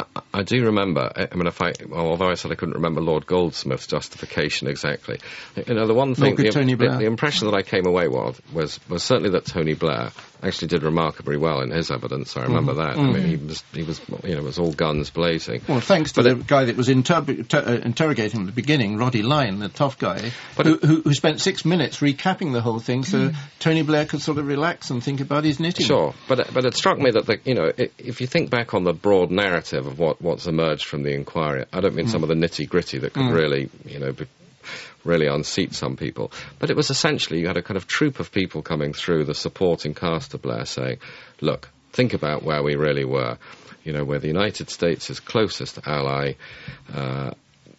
[0.00, 1.12] uh, I do remember.
[1.14, 4.68] I I mean, if I well, although I said I couldn't remember Lord Goldsmith's justification
[4.68, 5.18] exactly,
[5.66, 8.80] you know, the one thing, the, the- the impression that I came away with was
[8.88, 10.10] was certainly that Tony Blair
[10.42, 12.36] actually did remarkably well in his evidence.
[12.36, 12.76] I remember mm.
[12.76, 12.96] that.
[12.96, 13.14] I mm.
[13.14, 15.62] mean, he was he was you know it was all guns blazing.
[15.68, 18.60] Well, thanks to But the guy that was interb- ter- uh, interrogating him at the
[18.60, 22.52] beginning, Roddy Lyne, the tough guy, But who, it- who, who spent six minutes recapping
[22.52, 23.36] the whole thing so mm.
[23.58, 25.86] Tony Blair could sort of relax and think about his knitting.
[25.86, 28.74] Sure, but it- but it struck me that the, you know if you think back
[28.74, 32.22] on the broad narrative of what, what's emerged from the inquiry, I don't mean some
[32.22, 34.26] of the nitty gritty that could really you know be,
[35.04, 38.32] really unseat some people, but it was essentially you had a kind of troop of
[38.32, 40.98] people coming through the supporting cast of Blair saying,
[41.40, 43.38] look, think about where we really were.
[43.84, 46.34] You know, where the United States' is closest ally.
[46.94, 47.32] Uh,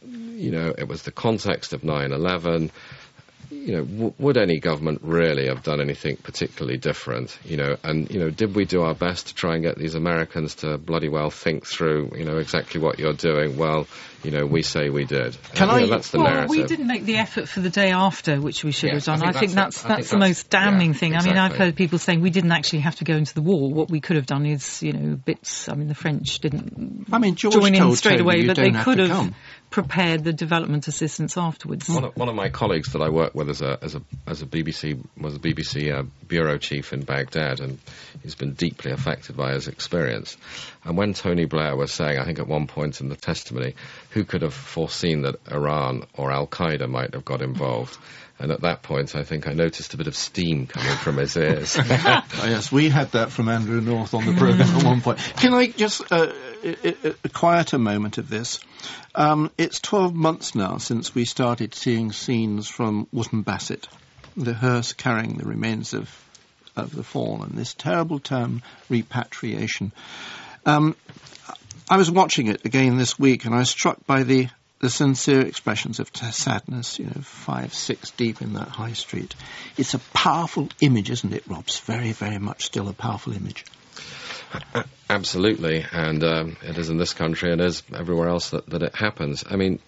[0.05, 2.71] you know, it was the context of 9/11
[3.53, 7.37] you know, w- would any government really have done anything particularly different?
[7.45, 9.95] You know, and you know, did we do our best to try and get these
[9.95, 13.57] Americans to bloody well think through, you know, exactly what you're doing?
[13.57, 13.87] Well,
[14.23, 15.37] you know, we say we did.
[15.53, 16.49] Can And, you I- know, that's the well, narrative.
[16.49, 19.25] we didn't make the effort for the day after, which we should Yes, have done.
[19.27, 21.15] I I think think, that's that's that's, the most damning yeah, thing.
[21.15, 23.71] I mean, I've heard people saying we didn't actually have to go into the war.
[23.71, 25.67] What we could have done is, you know, bits.
[25.69, 28.71] I mean, the French didn't I mean, George join in straight Tony away, but they
[28.71, 29.35] could to have come.
[29.69, 31.89] prepared the development assistance afterwards.
[31.89, 34.41] One of, one of my colleagues that I work with as a as a as
[34.41, 37.79] a BBC was a BBC uh, bureau chief in Baghdad, and
[38.21, 40.37] he's been deeply affected by his experience.
[40.85, 43.75] And when Tony Blair was saying, I think at one point in the testimony,
[44.13, 47.97] who could have foreseen that Iran or Al Qaeda might have got involved?
[48.39, 51.37] And at that point, I think I noticed a bit of steam coming from his
[51.37, 51.77] ears.
[52.35, 55.19] Oh, yes, we had that from Andrew North on the programme at one point.
[55.37, 58.59] Can I just uh, a, a, a quieter moment of this?
[59.15, 63.87] Um, it's 12 months now since we started seeing scenes from Wootton Bassett,
[64.35, 66.09] the hearse carrying the remains of
[66.75, 67.51] of the fallen.
[67.55, 69.91] This terrible term, repatriation.
[70.65, 70.95] Um,
[71.89, 74.47] I was watching it again this week, and I was struck by the
[74.79, 79.33] the sincere expressions of sadness, you know, five, six deep in that high street.
[79.77, 81.79] It's a powerful image, isn't it, Robs?
[81.79, 83.63] Very, very much still a powerful image.
[85.09, 88.93] Absolutely, and um, it is in this country and is everywhere else that, that it
[88.93, 89.45] happens.
[89.49, 89.79] I mean,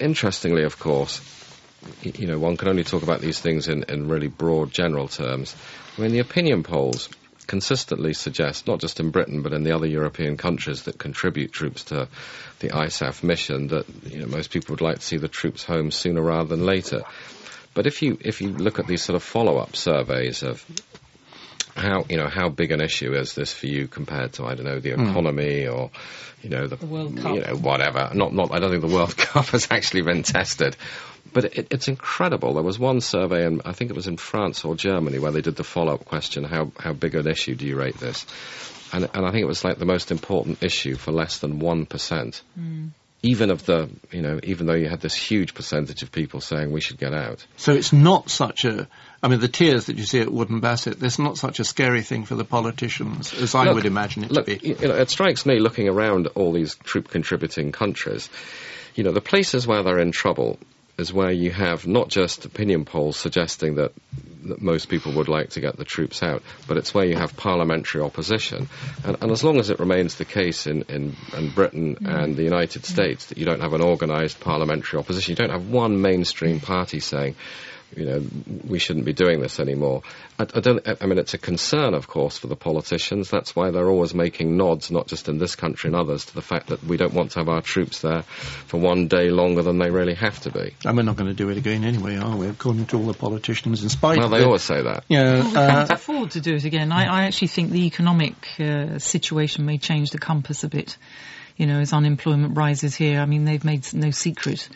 [0.00, 1.20] interestingly, of course,
[2.02, 5.54] you know, one can only talk about these things in, in really broad, general terms.
[5.96, 7.08] I mean, the opinion polls
[7.50, 11.82] consistently suggest, not just in Britain, but in the other European countries that contribute troops
[11.82, 12.06] to
[12.60, 15.90] the ISAF mission, that you know, most people would like to see the troops home
[15.90, 17.02] sooner rather than later.
[17.74, 20.64] But if you if you look at these sort of follow-up surveys of
[21.74, 24.66] how you know how big an issue is this for you compared to I don't
[24.66, 25.08] know the hmm.
[25.08, 25.90] economy or
[26.42, 27.34] you know the, The World Cup.
[27.34, 28.12] you know whatever.
[28.14, 30.76] Not not I don't think the World Cup has actually been tested,
[31.32, 32.54] but it, it's incredible.
[32.54, 35.40] There was one survey, and I think it was in France or Germany, where they
[35.40, 38.26] did the follow-up question: how how big an issue do you rate this?
[38.92, 41.86] And and I think it was like the most important issue for less than one
[41.86, 42.42] percent.
[42.54, 42.88] Hmm.
[43.22, 46.72] Even of the, you know, even though you had this huge percentage of people saying
[46.72, 47.44] we should get out.
[47.58, 48.88] So it's not such a.
[49.22, 52.00] I mean, the tears that you see at Wootton Bassett, that's not such a scary
[52.00, 54.68] thing for the politicians as I Look, would imagine it Look, to be.
[54.68, 58.30] you know, it strikes me looking around all these troop contributing countries,
[58.94, 60.58] you know, the places where they're in trouble
[61.00, 63.92] is where you have not just opinion polls suggesting that,
[64.44, 67.36] that most people would like to get the troops out, but it's where you have
[67.36, 68.68] parliamentary opposition.
[69.04, 72.06] And, and as long as it remains the case in, in, in Britain mm.
[72.06, 72.86] and the United mm.
[72.86, 77.00] States that you don't have an organised parliamentary opposition, you don't have one mainstream party
[77.00, 77.34] saying,
[77.96, 78.22] you know,
[78.66, 80.02] we shouldn't be doing this anymore.
[80.38, 80.86] I, I don't.
[81.02, 83.30] I mean, it's a concern, of course, for the politicians.
[83.30, 86.42] That's why they're always making nods, not just in this country and others, to the
[86.42, 89.78] fact that we don't want to have our troops there for one day longer than
[89.78, 90.74] they really have to be.
[90.84, 92.46] And we're not going to do it again anyway, are we?
[92.48, 95.04] According to all the politicians, in spite Well, of they the- always say that.
[95.08, 96.92] Yeah, We uh, can't afford to do it again.
[96.92, 100.96] I, I actually think the economic uh, situation may change the compass a bit.
[101.60, 103.20] You know, as unemployment rises here.
[103.20, 104.66] I mean, they've made no secret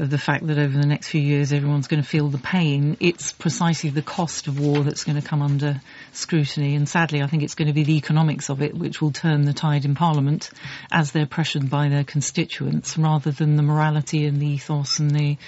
[0.00, 2.96] of the fact that over the next few years everyone's going to feel the pain.
[2.98, 5.80] It's precisely the cost of war that's going to come under
[6.12, 6.74] scrutiny.
[6.74, 9.42] And sadly, I think it's going to be the economics of it which will turn
[9.42, 10.50] the tide in Parliament
[10.90, 15.38] as they're pressured by their constituents rather than the morality and the ethos and the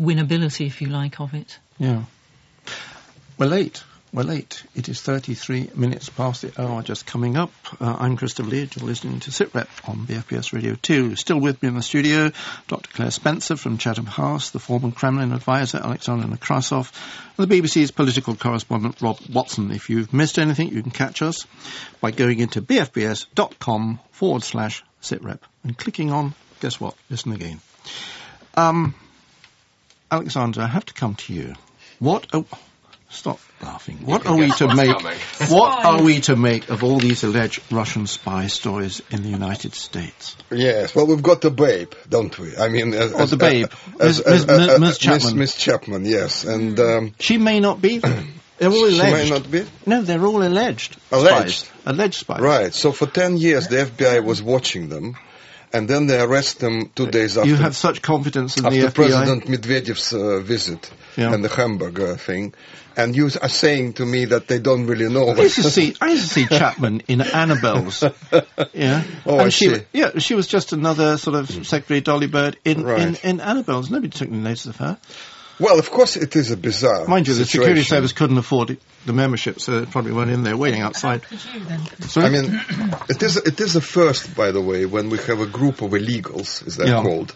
[0.00, 1.56] winnability, if you like, of it.
[1.78, 2.02] Yeah.
[3.38, 3.84] We're late.
[4.14, 4.62] We're late.
[4.74, 7.50] It is 33 minutes past the hour just coming up.
[7.80, 8.68] Uh, I'm Christopher Lee.
[8.76, 11.16] You're listening to SITREP on BFBS Radio 2.
[11.16, 12.30] Still with me in the studio,
[12.68, 12.90] Dr.
[12.90, 16.92] Claire Spencer from Chatham House, the former Kremlin advisor Alexander Nekrasov,
[17.38, 19.70] and the BBC's political correspondent Rob Watson.
[19.70, 21.46] If you've missed anything, you can catch us
[22.02, 27.62] by going into bfbs.com forward slash SITREP and clicking on, guess what, listen again.
[28.58, 28.94] Um,
[30.10, 31.54] Alexander, I have to come to you.
[31.98, 32.26] What...
[32.34, 32.44] Oh,
[33.12, 33.98] Stop laughing.
[34.06, 34.96] What are we to make?
[35.50, 39.74] What are we to make of all these alleged Russian spy stories in the United
[39.74, 40.34] States?
[40.50, 42.56] Yes, well, we've got the babe, don't we?
[42.56, 43.70] I mean, as, oh, the babe,
[44.00, 45.38] as, Miss, as, Miss, uh, uh, Miss Chapman.
[45.38, 46.82] Miss, Chapman, yes, and hmm.
[46.82, 47.98] um, she may not be.
[48.58, 48.94] They're all alleged.
[48.94, 49.66] She may not be.
[49.86, 50.96] No, they're all alleged.
[51.10, 51.66] Alleged.
[51.66, 51.70] Spies.
[51.84, 52.40] Alleged spies.
[52.40, 52.72] Right.
[52.72, 55.16] So for ten years, the FBI was watching them
[55.72, 57.48] and then they arrest them two days after.
[57.48, 58.94] You have such confidence in after the FBI.
[58.94, 61.32] President Medvedev's uh, visit Yeah.
[61.34, 62.54] and the hamburger thing,
[62.96, 65.28] and you are saying to me that they don't really know.
[65.30, 68.04] I used to see I used to see Chapman in Annabelle's.
[68.74, 69.02] Yeah.
[69.26, 69.82] Oh, and I she see.
[69.92, 73.00] yeah, she was just another sort of Secretary Dolly Bird in, Right.
[73.02, 73.90] in, in Annabelle's.
[73.90, 74.98] Nobody took any notice of her.
[75.62, 77.06] Well, of course, it is a bizarre.
[77.06, 80.42] Mind you, the security service couldn't afford it, the membership, so they probably weren't in
[80.42, 81.22] there waiting outside.
[82.00, 82.26] Sorry?
[82.26, 82.60] I mean,
[83.08, 85.92] it is it is a first, by the way, when we have a group of
[85.92, 87.02] illegals, is they're Yeah.
[87.02, 87.32] called,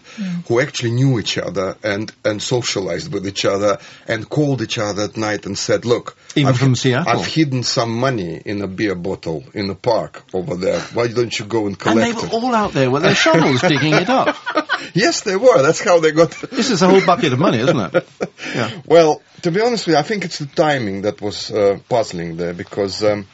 [0.49, 5.03] who actually knew each other and and socialized with each other and called each other
[5.03, 7.21] at night and said, "Look, Even I've, from Seattle.
[7.21, 10.81] I've hidden some money in a beer bottle in the park over there.
[10.93, 12.91] Why don't you go and collect it?" and collect they were it?" all out there
[12.91, 14.35] with their shovels digging it up.
[14.93, 15.61] yes, they were.
[15.61, 16.31] That's how they got.
[16.51, 18.07] This is a whole bucket of money, isn't it?
[18.55, 18.81] Yeah.
[18.85, 22.37] Well, to be honest with you, I think it's the timing that was uh, puzzling
[22.37, 23.27] there because um,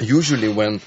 [0.00, 0.80] usually when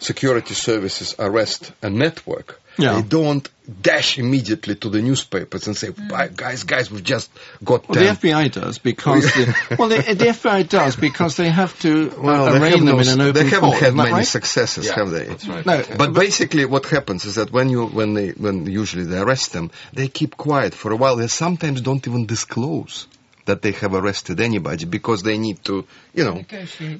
[0.00, 2.94] security services arrest a network, Yeah.
[2.94, 3.48] they don't
[3.82, 5.90] dash immediately to the newspapers and say,
[6.34, 7.30] "Guys, guys, we've just
[7.62, 11.78] got Well, the FBI does because the, well, the, the FBI does because they have
[11.80, 13.82] to uh, Well, they arraign have them no in an s- open They haven't court.
[13.82, 14.26] had many right?
[14.26, 15.24] successes, Yeah, have they?
[15.26, 15.66] that's right.
[15.66, 19.52] No, But basically, what happens is that when you when they when usually they arrest
[19.52, 21.16] them, they keep quiet for a while.
[21.16, 23.06] They sometimes don't even disclose
[23.44, 26.42] that they have arrested anybody because they need to, you know,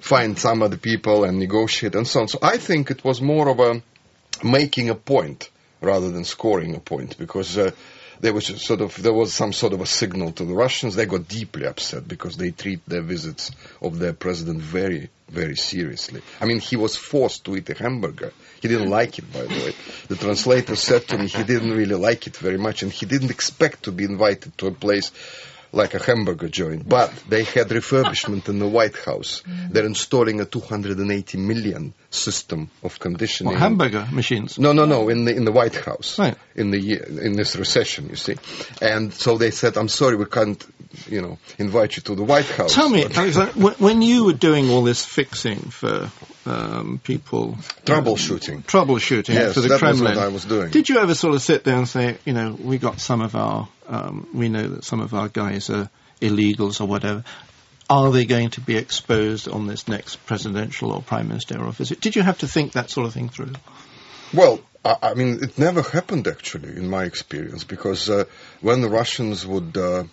[0.00, 2.28] find some other people and negotiate and so on.
[2.28, 3.80] So I think it was more of a
[4.44, 5.48] making a point
[5.82, 7.58] rather than scoring a point because.
[7.58, 7.72] Uh,
[8.22, 10.94] there was sort of there was some sort of a signal to the Russians.
[10.94, 16.22] They got deeply upset because they treat their visits of their president very, very seriously.
[16.40, 18.32] I mean, he was forced to eat a hamburger.
[18.60, 19.74] He didn't like it, by the way.
[20.06, 23.32] The translator said to me he didn't really like it very much, and he didn't
[23.32, 25.10] expect to be invited to a place
[25.72, 26.88] like a hamburger joint.
[26.88, 29.42] But they had refurbishment in the White House.
[29.70, 33.52] They're installing a 280 million system of conditioning.
[33.52, 34.58] Well, hamburger machines.
[34.58, 35.08] No, no, no.
[35.08, 36.36] In the in the White House, Right.
[36.54, 38.36] In the year, in this recession, you see,
[38.80, 40.64] and so they said, "I'm sorry, we can't,
[41.08, 44.70] you know, invite you to the White House." Tell me, Alexander, when- you were doing
[44.70, 46.10] all this fixing for
[46.44, 48.64] um, people, troubleshooting.
[48.64, 50.70] troubleshooting Yes, for the that was Kremlin, what I was doing.
[50.70, 53.36] did you ever sort of sit there and say, you know, we got some of
[53.36, 55.88] our, um, we know that some of our guys are
[56.20, 57.24] illegals or whatever.
[57.90, 62.00] Are they going to be exposed on this next presidential or prime ministerial visit?
[62.00, 63.52] Did you have to think that sort of thing through?
[64.32, 68.24] Well, I, I mean, it never happened actually, in my experience, because uh,
[68.60, 70.04] when the Russians would, uh,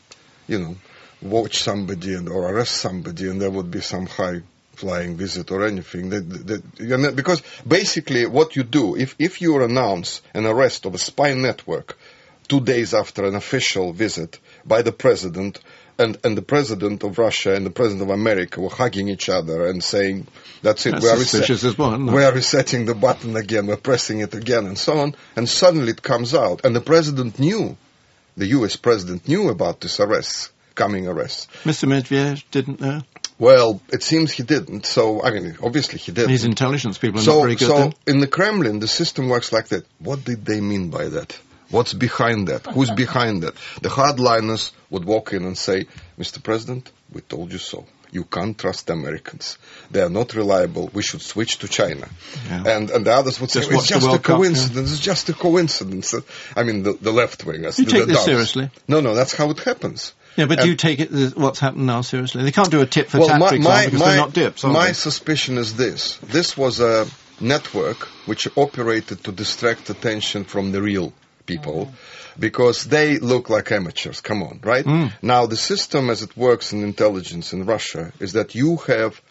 [0.48, 0.76] you know,
[1.22, 4.42] watch somebody and or arrest somebody, and there would be some high
[4.76, 6.10] flying visit or anything.
[6.10, 10.98] That, that, because basically, what you do if if you announce an arrest of a
[10.98, 11.98] spy network
[12.48, 15.60] two days after an official visit by the president.
[16.00, 19.68] And, and the president of Russia and the president of America were hugging each other
[19.68, 20.28] and saying,
[20.62, 20.92] "That's it.
[20.92, 21.18] That's we are
[21.52, 25.00] as well, isn't we are resetting the button again, we're pressing it again, and so
[25.00, 25.16] on.
[25.36, 26.62] And suddenly it comes out.
[26.64, 27.78] And the president knew,
[28.38, 31.48] the US president knew about this arrests, coming arrests.
[31.66, 31.86] Mr.
[31.86, 33.02] Medvedev didn't know.
[33.38, 34.86] Well, it seems he didn't.
[34.86, 36.30] So, I mean, obviously he didn't.
[36.30, 37.94] His intelligence people are so, not very good so then.
[38.06, 39.86] in the Kremlin, the system works like that.
[40.00, 41.40] What did they mean by that?
[41.72, 42.66] What's behind that?
[42.66, 43.54] Who's behind that?
[43.82, 45.86] The hardliners would walk in and say,
[46.18, 46.42] Mr.
[46.42, 47.86] President, we told you so.
[48.12, 49.60] You can't trust Americans.
[49.92, 50.90] They are not reliable.
[50.94, 52.10] We should switch to China.
[52.48, 52.64] Yeah.
[52.66, 54.36] And, and the others would say, Just it's just a Cup, yeah.
[54.36, 54.92] coincidence.
[54.94, 56.16] It's just a coincidence.
[56.56, 57.78] I mean, the, the left wingers.
[57.78, 58.72] You the, take the this seriously?
[58.88, 60.14] No, no, that's how it happens.
[60.38, 62.44] Yeah, but And- do you take it what's happened now seriously?
[62.44, 64.34] They can't do a tip for well, tat, my, for example, because my, they're not
[64.34, 64.94] dips, my they?
[64.94, 66.18] suspicion is this.
[66.18, 67.06] This was a
[67.40, 71.14] network which operated to distract attention from the real
[71.50, 71.92] people
[72.38, 74.22] because they look like amateurs.
[74.22, 74.86] Come on, right?
[75.22, 79.22] Now, the system as it works in intelligence in Russia is that you have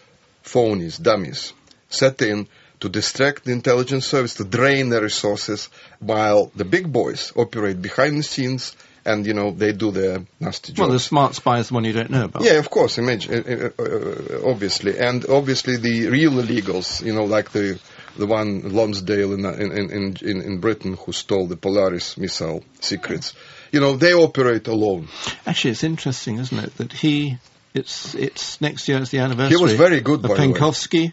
[0.45, 1.53] phonies, dummies,
[1.89, 2.47] set in
[2.81, 5.69] to distract the intelligence service, to drain their resources,
[6.01, 10.73] while the big boys operate behind the scenes and, you know, they do their nasty
[10.73, 10.81] jobs.
[10.81, 12.43] Well, the smart spy is the one you don't know about.
[12.43, 17.25] Yeah, of course, imagine, uh, uh, uh, obviously, and obviously the real illegals, you know,
[17.25, 17.79] like the
[18.17, 23.35] the one Lonsdale in in in in, in Britain who stole the Polaris missile secrets,
[23.73, 25.09] you know, they operate alone.
[25.47, 27.39] Actually, it's interesting, isn't it, that he,
[27.75, 29.57] it's it's next year is the anniversary.
[29.57, 30.55] He was very good, of by the way.
[30.55, 31.13] Penkovsky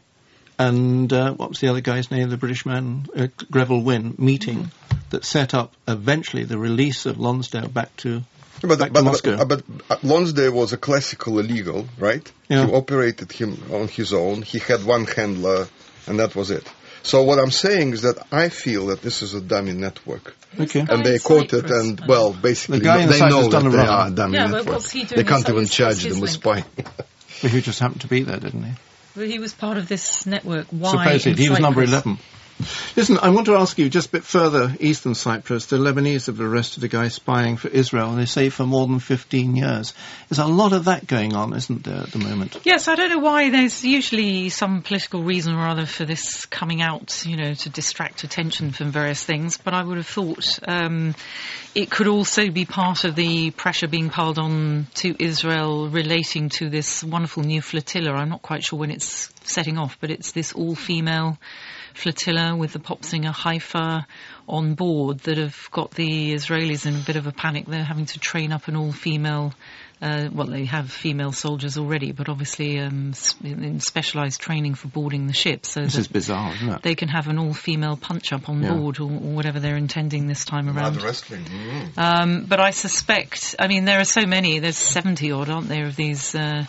[0.58, 2.30] and uh, what was the other guy's name?
[2.30, 4.72] The British man, uh, Greville Wynne, meeting
[5.10, 8.22] that set up eventually the release of Lonsdale back to
[8.62, 9.46] But, but, to but, Moscow.
[9.46, 12.32] but uh, Lonsdale was a classical illegal, right?
[12.48, 12.68] Yeah.
[12.68, 14.42] He operated him on his own.
[14.44, 15.68] He had one handler,
[16.08, 16.66] and that was it.
[17.06, 20.36] So what I'm saying is that I feel that this is a dummy network.
[20.60, 20.84] okay.
[20.84, 23.68] guy and they in quote it, and well, basically, The guy they know that they
[23.78, 23.88] wrong.
[23.88, 24.74] are a dummy Yeah, but network.
[24.74, 25.18] what's he doing?
[25.22, 26.42] They can't even charge them with link?
[26.42, 26.66] spying.
[27.42, 28.72] But he just happened to be there, didn't he?
[29.16, 30.68] Well, he was part of this network.
[30.72, 30.92] Why?
[30.92, 32.18] Supposedly, he was number 11.
[32.96, 35.66] Listen, I want to ask you just a bit further east than Cyprus.
[35.66, 39.00] The Lebanese have arrested a guy spying for Israel, and they say for more than
[39.00, 39.94] 15 years.
[40.30, 42.58] There's a lot of that going on, isn't there, at the moment?
[42.64, 43.50] Yes, I don't know why.
[43.50, 48.24] There's usually some political reason or other for this coming out, you know, to distract
[48.24, 49.58] attention from various things.
[49.58, 51.14] But I would have thought um,
[51.74, 56.70] it could also be part of the pressure being piled on to Israel relating to
[56.70, 58.14] this wonderful new flotilla.
[58.14, 61.38] I'm not quite sure when it's setting off, but it's this all-female
[61.96, 64.06] flotilla with the pop singer Haifa
[64.48, 67.66] on board that have got the Israelis in a bit of a panic.
[67.66, 69.54] They're having to train up an all-female.
[70.02, 74.90] Uh, well, they have female soldiers already, but obviously um, in, in specialised training for
[74.90, 76.82] boarding the ship, so This that is bizarre, isn't it?
[76.84, 78.74] they can have an all-female punch-up on Yeah.
[78.74, 81.02] board, or, or whatever they're intending this time around.
[81.02, 81.46] Wrestling.
[81.46, 81.98] Mm.
[81.98, 85.86] Um, but I suspect, I mean, there are so many, there's 70 odd, aren't there,
[85.86, 86.66] of these uh,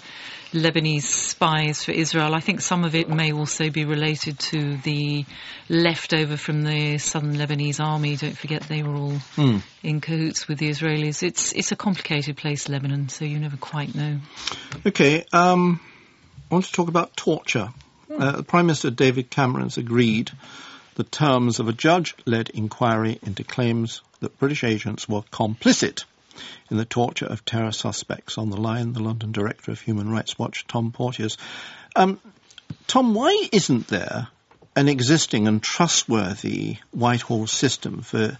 [0.53, 2.35] Lebanese spies for Israel.
[2.35, 5.25] I think some of it may also be related to the
[5.69, 8.17] leftover from the southern Lebanese army.
[8.17, 9.59] Don't forget they were all Hmm.
[9.83, 11.23] in cahoots with the Israelis.
[11.23, 14.19] It's, it's a complicated place, Lebanon, so you never quite know.
[14.87, 15.81] Okay, um,
[16.51, 17.71] I want to talk about torture.
[18.17, 20.31] Uh, Prime Minister David Cameron's agreed
[20.95, 26.05] the terms of a judge-led inquiry into claims that British agents were complicit
[26.71, 28.39] in the torture of terror suspects.
[28.39, 31.37] On the line, the London Director of Human Rights Watch, Tom Porteous.
[31.95, 32.21] Um,
[32.87, 34.29] Tom, why isn't there
[34.75, 38.39] an existing and trustworthy Whitehall system for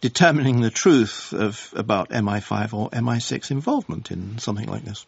[0.00, 5.06] determining the truth of about MI5 or MI6 involvement in something like this?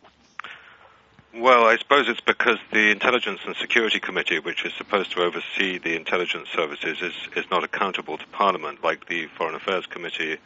[1.34, 5.76] Well, I suppose it's because the Intelligence and Security Committee, which is supposed to oversee
[5.76, 10.38] the intelligence services, is, is not accountable to Parliament like the Foreign Affairs Committee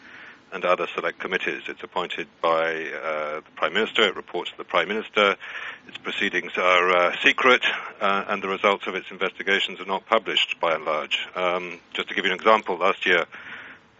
[0.53, 1.63] and other select committees.
[1.69, 5.37] It's appointed by uh, the Prime Minister, it reports to the Prime Minister,
[5.87, 7.65] its proceedings are uh, secret,
[8.01, 11.29] uh, and the results of its investigations are not published by and large.
[11.35, 13.27] Um, just to give you an example, last year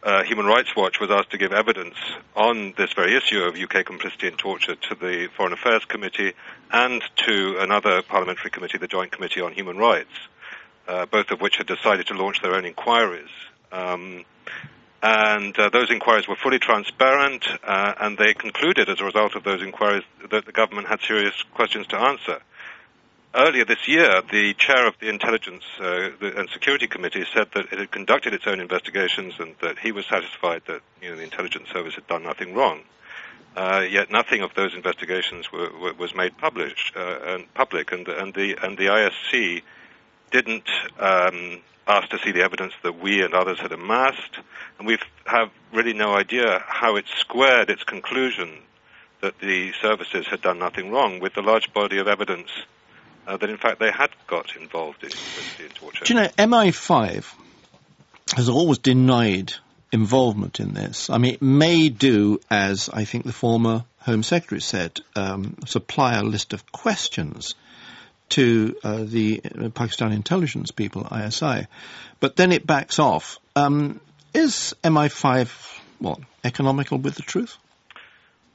[0.03, 1.97] uh, Human Rights Watch was asked to give evidence
[2.35, 6.33] on this very issue of UK complicity in torture to the Foreign Affairs Committee
[6.71, 10.09] and to another parliamentary committee, the Joint Committee on Human Rights,
[10.89, 13.29] uh, both of which had decided to launch their own inquiries.
[13.73, 14.25] Um,
[15.03, 19.45] and uh, those inquiries were fully transparent, uh, and they concluded as a result of
[19.45, 22.41] those inquiries that the government had serious questions to answer.
[23.35, 27.79] Earlier this year, the chair of the Intelligence uh, and Security Committee said that it
[27.79, 31.69] had conducted its own investigations and that he was satisfied that you know, the intelligence
[31.73, 32.81] service had done nothing wrong.
[33.57, 38.57] Uh, yet nothing of those investigations were, was made uh, and public, and, and the
[38.65, 39.63] and the ISC
[40.31, 41.61] didn't um,
[41.91, 44.39] ask to see the evidence that we and others had amassed,
[44.79, 48.51] and we have really no idea how it squared its conclusion
[49.21, 52.51] that the services had done nothing wrong with the large body of evidence
[53.27, 55.11] uh, that in fact they had got involved in
[55.65, 56.05] in torture.
[56.05, 57.27] Do you know, MI5
[58.35, 59.53] has always denied
[59.93, 61.11] involvement in this.
[61.11, 66.17] I mean, it may do, as I think the former Home Secretary said, um, supply
[66.17, 67.55] a list of questions
[68.31, 69.41] to uh, the
[69.75, 71.67] Pakistan intelligence people, ISI,
[72.21, 73.39] but then it backs off.
[73.57, 74.01] Um,
[74.33, 75.51] is MI5,
[75.99, 77.57] what, economical with the truth?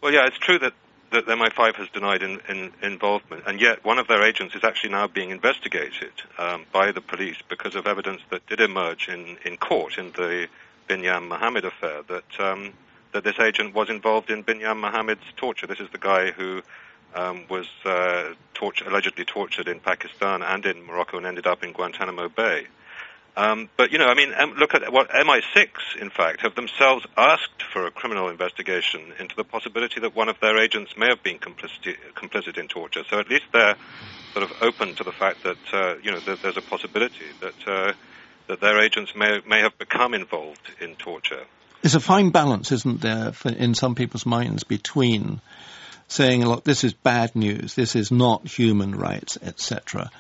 [0.02, 0.74] Well, yeah, it's true that,
[1.12, 4.92] that MI5 has denied in, in, involvement, and yet one of their agents is actually
[4.92, 9.58] now being investigated um, by the police because of evidence that did emerge in, in
[9.58, 10.48] court in the
[10.88, 12.74] Binyam Mohammed affair that um,
[13.12, 15.68] that this agent was involved in Binyam Mohammed's torture.
[15.68, 16.62] This is the guy who
[17.16, 18.34] um, was uh,
[18.86, 22.68] allegedly tortured in Pakistan and in Morocco and ended up in Guantanamo Bay.
[23.38, 25.68] Um, but you know, I mean, um, look at what MI6,
[26.00, 30.40] in fact, have themselves asked for a criminal investigation into the possibility that one of
[30.40, 33.04] their agents may have been complicit, in torture.
[33.10, 33.76] So at least they're
[34.34, 37.68] sort of open to the fact that uh, you know that there's a possibility that
[37.68, 37.94] uh,
[38.48, 41.44] that their agents may may have become involved in torture.
[41.82, 45.42] There's a fine balance, isn't there, in some people's minds between
[46.08, 50.12] saying, look, this is bad news, this is not human rights, etc.,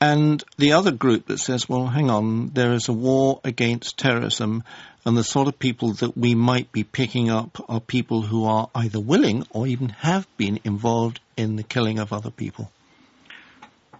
[0.00, 4.62] and the other group that says, well, hang on, there is a war against terrorism,
[5.04, 8.70] and the sort of people that we might be picking up are people who are
[8.74, 12.70] either willing or even have been involved in the killing of other people.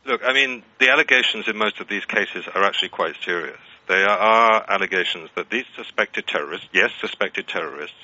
[0.05, 3.59] Look, I mean, the allegations in most of these cases are actually quite serious.
[3.89, 7.97] They are allegations that these suspected terrorists, yes, suspected terrorists,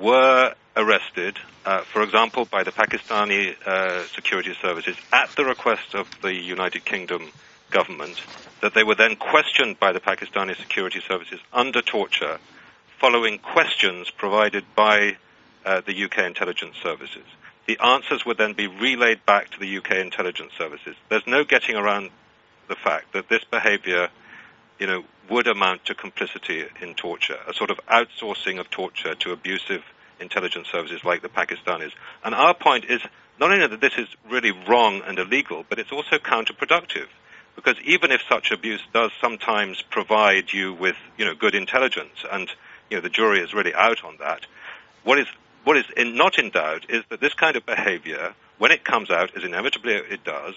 [0.00, 6.08] were arrested, uh, for example, by the Pakistani uh, security services at the request of
[6.22, 7.30] the United Kingdom
[7.70, 8.20] government,
[8.62, 12.38] that they were then questioned by the Pakistani security services under torture,
[12.98, 15.16] following questions provided by
[15.64, 17.24] uh, the UK intelligence services.
[17.66, 20.96] The answers would then be relayed back to the UK intelligence services.
[21.08, 22.10] There's no getting around
[22.68, 24.08] the fact that this behavior,
[24.80, 29.30] you know, would amount to complicity in torture, a sort of outsourcing of torture to
[29.30, 29.84] abusive
[30.18, 31.92] intelligence services like the Pakistanis.
[32.24, 33.00] And our point is
[33.38, 37.06] not only that this is really wrong and illegal, but it's also counterproductive.
[37.54, 42.50] Because even if such abuse does sometimes provide you with, you know, good intelligence, and
[42.88, 44.46] you know the jury is really out on that,
[45.04, 45.26] what is
[45.64, 49.10] what is in, not in doubt is that this kind of behavior, when it comes
[49.10, 50.54] out, as inevitably it does,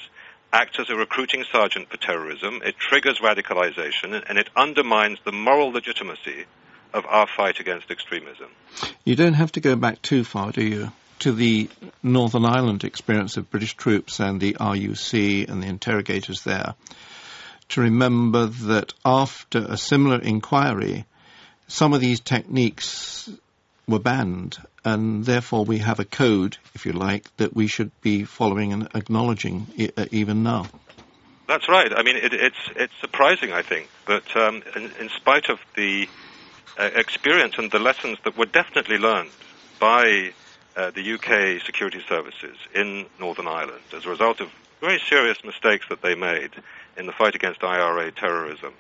[0.54, 2.62] acts as a recruiting sergeant for terrorism.
[2.64, 6.46] It triggers radicalization, and it undermines the moral legitimacy
[6.94, 8.50] of our fight against extremism.
[9.04, 10.92] You don't have to go back too far, do you?
[11.20, 11.70] To the
[12.04, 16.76] Northern Ireland experience of British troops and the RUC and the interrogators there,
[17.70, 21.06] to remember that after a similar inquiry,
[21.68, 23.30] some of these techniques
[23.88, 28.24] were banned, and therefore we have a code, if you like, that we should be
[28.24, 29.68] following and acknowledging
[29.98, 30.68] uh, even now.
[31.48, 31.92] That's right.
[31.94, 36.08] I mean, it, it's it's surprising, I think, that um, in, in, spite of the
[36.80, 39.32] uh, experience and the lessons that were definitely learned
[39.80, 40.32] by
[40.78, 45.86] uh, the UK security services in Northern Ireland as a result of very serious mistakes
[45.90, 46.52] that they made
[46.98, 48.74] in the fight against IRA terrorism.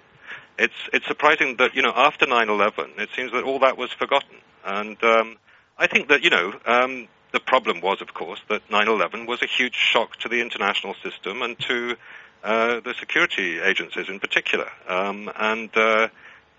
[0.57, 4.37] It's it's surprising that you know after 9/11, it seems that all that was forgotten,
[4.65, 5.37] and um,
[5.77, 9.47] I think that you know um, the problem was, of course, that 9/11 was a
[9.47, 11.95] huge shock to the international system and to
[12.43, 16.07] uh, the security agencies in particular, um, and uh,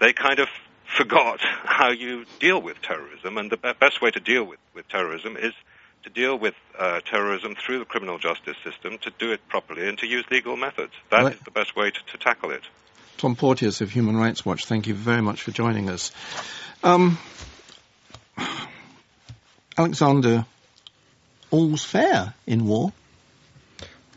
[0.00, 0.48] they kind of
[0.84, 4.88] forgot how you deal with terrorism, and the be- best way to deal with, with
[4.88, 5.52] terrorism is
[6.02, 9.98] to deal with uh, terrorism through the criminal justice system, to do it properly, and
[9.98, 10.92] to use legal methods.
[11.10, 11.34] That right.
[11.34, 12.62] is the best way to, to, tackle it.
[13.16, 16.12] Tom Porteous of Human Rights Watch, thank you very much for joining us.
[16.82, 17.18] Um,
[19.76, 20.46] Alexander,
[21.50, 22.92] all's fair in war?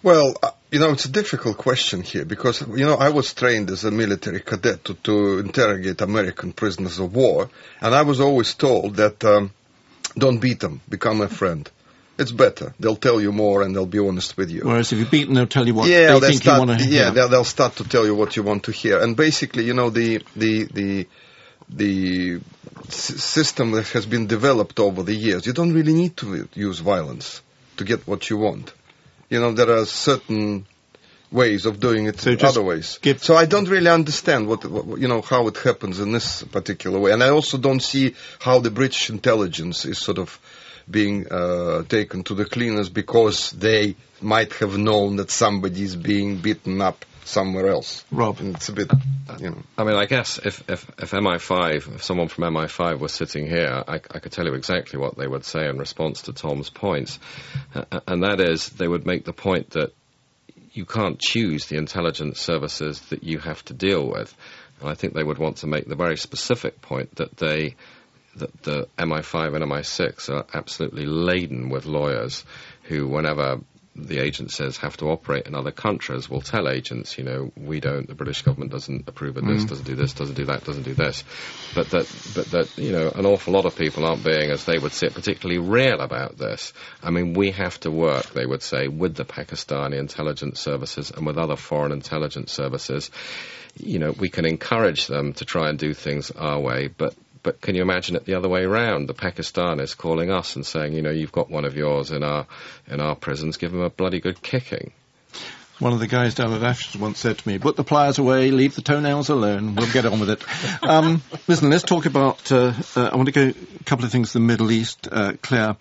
[0.04, 3.70] Well, uh, you know, it's a difficult question here because, you know, I was trained
[3.72, 7.50] as a military cadet to, to interrogate American prisoners of war,
[7.82, 9.52] and I was always told that um,
[10.18, 11.70] don't beat them, become a friend.
[12.20, 12.74] It's better.
[12.80, 14.62] They'll tell you more and they'll be honest with you.
[14.64, 16.80] Whereas if you beat them, they'll tell you what yeah, they think start, you want
[16.80, 17.04] to hear.
[17.04, 19.00] Yeah, they'll, they'll start to tell you what you want to hear.
[19.00, 21.08] And basically, you know, the the the
[21.70, 22.40] the
[22.88, 26.80] s- system that has been developed over the years, you don't really need to use
[26.80, 27.42] violence
[27.78, 28.74] to get what you want.
[29.30, 30.66] You know, there are certain
[31.32, 33.00] ways of doing it so other ways.
[33.18, 37.00] So I don't really understand what, what, you know how it happens in this particular
[37.00, 40.40] way, and I also don't see how the British intelligence is sort of
[40.90, 46.38] being uh, taken to the cleaners because they might have known that somebody is being
[46.38, 48.04] beaten up somewhere else.
[48.12, 48.92] Rob, and it's a bit,
[49.40, 49.64] you know.
[49.78, 53.84] I mean, I guess if, if, if MI5, if someone from MI5 was sitting here,
[53.88, 57.20] I, I could tell you exactly what they would say in response to Tom's points.
[57.76, 59.94] Uh, and that is, they would make the point that
[60.72, 64.34] you can't choose the intelligence services that you have to deal with.
[64.80, 67.76] And I think they would want to make the very specific point that they
[68.36, 72.46] that the MI5 and MI6 are absolutely laden with lawyers
[72.84, 73.62] who, whenever
[73.98, 78.08] the agencies have to operate in other countries will tell agents, you know, we don't,
[78.08, 79.70] the British government doesn't approve of this, mm.
[79.70, 81.24] doesn't do this, doesn't do that, doesn't do this.
[81.74, 84.78] But that, but that, you know, an awful lot of people aren't being, as they
[84.78, 86.74] would say, particularly real about this.
[87.02, 91.26] I mean, we have to work, they would say, with the Pakistani intelligence services and
[91.26, 93.10] with other foreign intelligence services.
[93.76, 97.62] You know, we can encourage them to try and do things our way, but but
[97.62, 99.08] can you imagine it the other way around?
[99.08, 102.48] The Pakistanis calling us and saying, you know, you've got one of yours in our
[102.88, 104.92] in our prisons, give him a bloody good kicking.
[105.80, 108.50] One of the guys down at Ashes once said to me, put the pliers away,
[108.50, 110.44] leave the toenails alone, we'll get on with it.
[110.82, 114.32] Um, listen, let's talk about, uh, uh, I want to go a couple of things
[114.32, 115.76] to the Middle East, uh, Claire.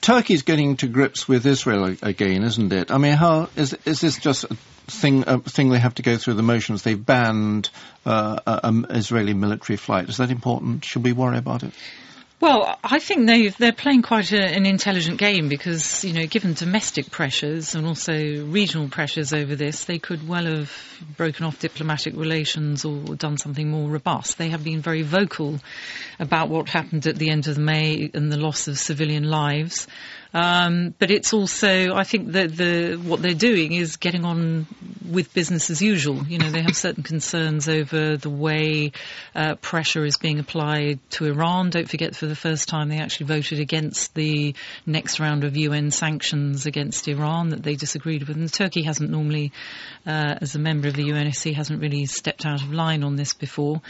[0.00, 2.90] Turkey's getting to grips with Israel again, isn't it?
[2.90, 4.56] I mean, how is is this just a
[4.86, 6.82] thing a thing they have to go through the motions?
[6.82, 7.70] They've banned
[8.04, 10.08] uh, an Israeli military flight.
[10.08, 10.84] Is that important?
[10.84, 11.72] Should we worry about it?
[12.40, 16.52] Well, I think they they're playing quite a, an intelligent game because you know, given
[16.52, 20.70] domestic pressures and also regional pressures over this, they could well have
[21.16, 24.36] broken off diplomatic relations or done something more robust.
[24.36, 25.58] They have been very vocal
[26.18, 29.86] about what happened at the end of May and the loss of civilian lives.
[30.34, 34.66] Um, but it's also, I think that the what they're doing is getting on
[35.08, 36.26] with business as usual.
[36.26, 38.92] You know, they have certain concerns over the way
[39.34, 41.70] uh, pressure is being applied to Iran.
[41.70, 44.54] Don't forget, for the first time, they actually voted against the
[44.86, 48.36] next round of UN sanctions against Iran that they disagreed with.
[48.36, 49.52] And Turkey hasn't normally,
[50.06, 53.34] uh, as a member of the UNSC, hasn't really stepped out of line on this
[53.34, 53.82] before.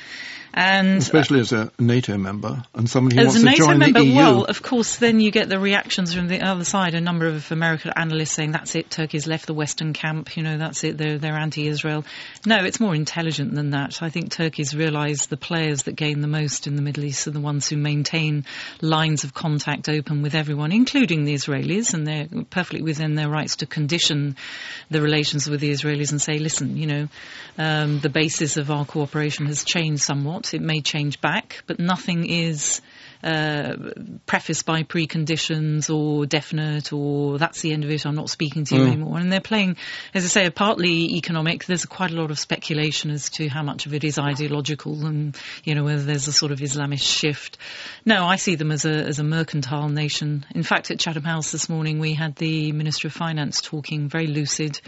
[0.53, 4.17] And especially as a NATO member and somebody who wants to join member, the EU.
[4.17, 6.95] well, of course, then you get the reactions from the other side.
[6.95, 10.37] A number of American analysts saying that's it, Turkey's left the Western camp.
[10.37, 10.99] You know, that's it.
[10.99, 12.05] They're they're anti-Israel.
[12.47, 14.03] No, it's more intelligent than that.
[14.03, 17.33] I think Turkey's realised the players that gain the most in the Middle East are
[17.33, 18.45] the ones who maintain
[18.81, 23.57] lines of contact open with everyone, including the Israelis, and they're perfectly within their rights
[23.57, 24.37] to condition
[24.91, 27.09] the relations with the Israelis and say, listen, you know,
[27.59, 30.55] um, the basis of our cooperation has changed somewhat.
[30.55, 32.81] It may change back, but nothing is
[33.25, 33.77] uh,
[34.27, 38.75] prefaced by preconditions or definite or that's the end of it, I'm not speaking to
[38.77, 38.87] you Mm.
[38.89, 39.19] anymore.
[39.19, 39.77] And they're playing,
[40.13, 41.65] as I say, partly economic.
[41.65, 45.35] There's quite a lot of speculation as to how much of it is ideological and,
[45.65, 47.57] you know, whether there's a sort of Islamist shift.
[48.05, 50.45] No, I see them as a, as a mercantile nation.
[50.55, 54.27] In fact, at Chatham House this morning, we had the Minister of Finance talking very
[54.27, 54.81] lucid.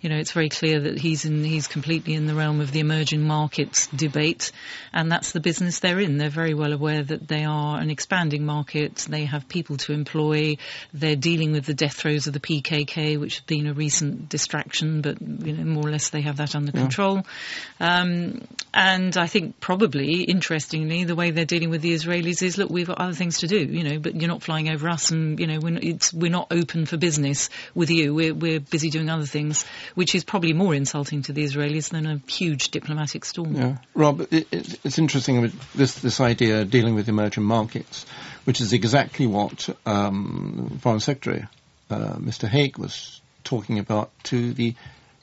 [0.00, 2.78] You know, it's very clear that he's in, he's completely in the realm of the
[2.80, 4.52] emerging markets debate,
[4.92, 6.18] and that's the business they're in.
[6.18, 9.06] They're very well aware that they are an expanding market.
[9.08, 10.56] They have people to employ.
[10.92, 15.00] They're dealing with the death throes of the PKK, which have been a recent distraction,
[15.00, 17.24] but you know, more or less they have that under control.
[17.78, 22.70] Um, and I think probably, interestingly, the way they're dealing with the Israelis is, look,
[22.70, 25.40] we've got other things to do, you know, but you're not flying over us, and
[25.40, 28.14] you know, we're not, it's, we're not open for business with you.
[28.14, 29.64] We're we're busy doing other things,
[29.94, 33.54] which is probably more insulting to the Israelis than a huge diplomatic storm.
[33.54, 37.59] Yeah, Rob, it, it's interesting this this idea of dealing with emerging markets,
[38.44, 41.46] which is exactly what um, Foreign Secretary
[41.90, 42.48] uh, Mr.
[42.48, 44.74] Hague was talking about to the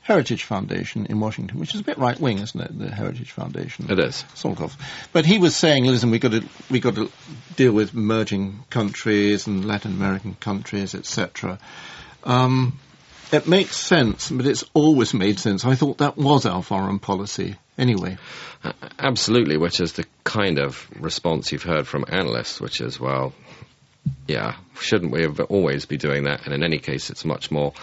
[0.02, 2.80] Heritage Foundation in Washington, which is a bit right wing, isn't it?
[2.80, 3.92] The Heritage Foundation.
[3.92, 4.24] It is.
[4.36, 4.76] Sort of.
[5.12, 7.12] But he was saying, listen, we got to we got to
[7.58, 11.60] deal with emerging countries and Latin American countries, etc.
[12.24, 12.80] Um,
[13.32, 15.66] it makes sense, but it's always made sense.
[15.66, 18.18] I thought that was our foreign policy anyway.
[18.64, 23.34] A- Absolutely, which is the kind of response you've heard from analysts, which is, well,
[24.28, 26.46] yeah, shouldn't we have always be doing that?
[26.46, 27.74] And in any case, it's much more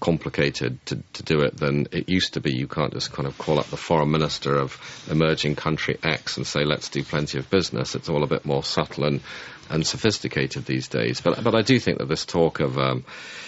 [0.00, 2.52] complicated to, to do it than it used to be.
[2.52, 4.78] You can't just kind of call up the foreign minister of
[5.10, 7.94] emerging country X and say, let's do plenty of business.
[7.94, 9.20] It's all a bit more subtle and,
[9.70, 11.20] and sophisticated these days.
[11.20, 13.04] But, but I do think that this talk of, um,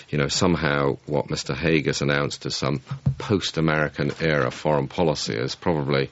[0.08, 1.54] you know, somehow what Mr.
[1.54, 2.80] Hague has announced as some
[3.18, 6.10] post-American era foreign policy is probably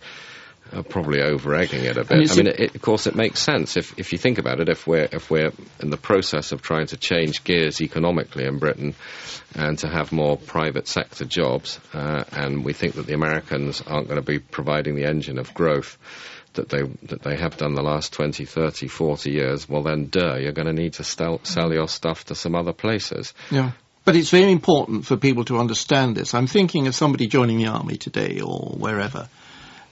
[0.73, 2.31] uh, probably over egging it a bit.
[2.33, 4.69] I mean, it, it- of course, it makes sense if if you think about it.
[4.69, 8.95] If we're if we're in the process of trying to change gears economically in Britain
[9.55, 14.09] and to have more private sector jobs, uh, and we think that the Americans aren't
[14.09, 15.99] going to be providing the engine of growth
[16.55, 20.37] that they that they have done the last 20, 30, 40 years, well then, duh,
[20.37, 23.35] you're going to need to sell, sell your stuff to some other places.
[23.51, 23.73] Yeah.
[24.05, 26.35] But it's very important for people to understand this.
[26.35, 29.29] I'm thinking of somebody joining the army today or wherever.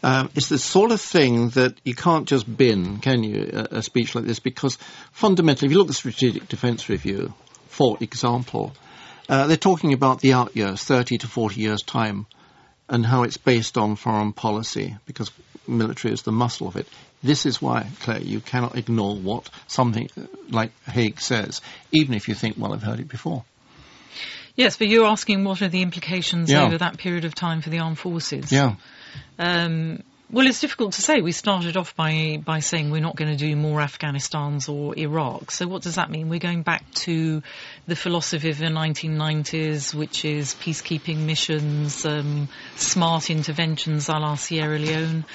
[0.03, 3.83] Um, it's the sort of thing that you can't just bin, can you, a, a
[3.83, 4.41] speech like this?
[4.41, 4.77] Because
[5.13, 7.33] fundamentally, if you look at the Strategic Defence Review,
[7.69, 8.75] for example,
[9.29, 12.27] uh, they're talking about the out years, 30 to 40 years' time,
[12.89, 15.31] and how it's based on foreign policy, because
[15.67, 16.89] military is the muscle of it.
[17.23, 20.11] This is why, Claire, you cannot ignore what something
[20.51, 23.45] like Hague says, even if you think, well, I've heard it before.
[24.55, 26.65] Yes, but you're asking what are the implications Yeah.
[26.65, 28.53] over that period of time for the armed forces?
[28.53, 28.75] Yeah.
[29.39, 30.03] Um,
[30.33, 31.21] Well, it's difficult to say.
[31.21, 35.51] We started off by, by saying we're not going to do more Afghanistans or Iraq.
[35.51, 36.31] So what does that mean?
[36.31, 37.43] We're going back to
[37.87, 44.79] the philosophy of the 1990s, which is peacekeeping missions, um, smart interventions a la Sierra
[44.79, 45.27] Leone.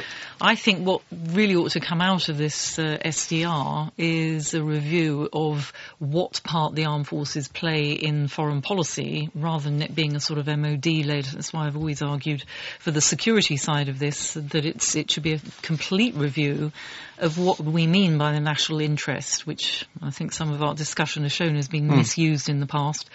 [0.41, 5.29] I think what really ought to come out of this uh, SDR is a review
[5.31, 10.19] of what part the armed forces play in foreign policy, rather than it being a
[10.19, 11.25] sort of MOD-led.
[11.25, 12.43] That's why I've always argued
[12.79, 16.71] for the security side of this that it's it should be a complete review
[17.19, 21.23] of what we mean by the national interest, which I think some of our discussion
[21.23, 21.97] has shown has been mm.
[21.97, 23.09] misused in the past,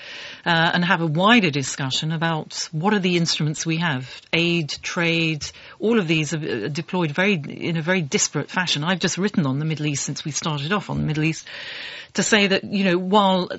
[0.44, 5.46] uh, and have a wider discussion about what are the instruments we have, aid, trade,
[5.78, 8.82] all of these are deployed very in a very disparate fashion.
[8.82, 11.46] I've just written on the Middle East since we started off on the Middle East
[12.14, 13.50] to say that, you know, while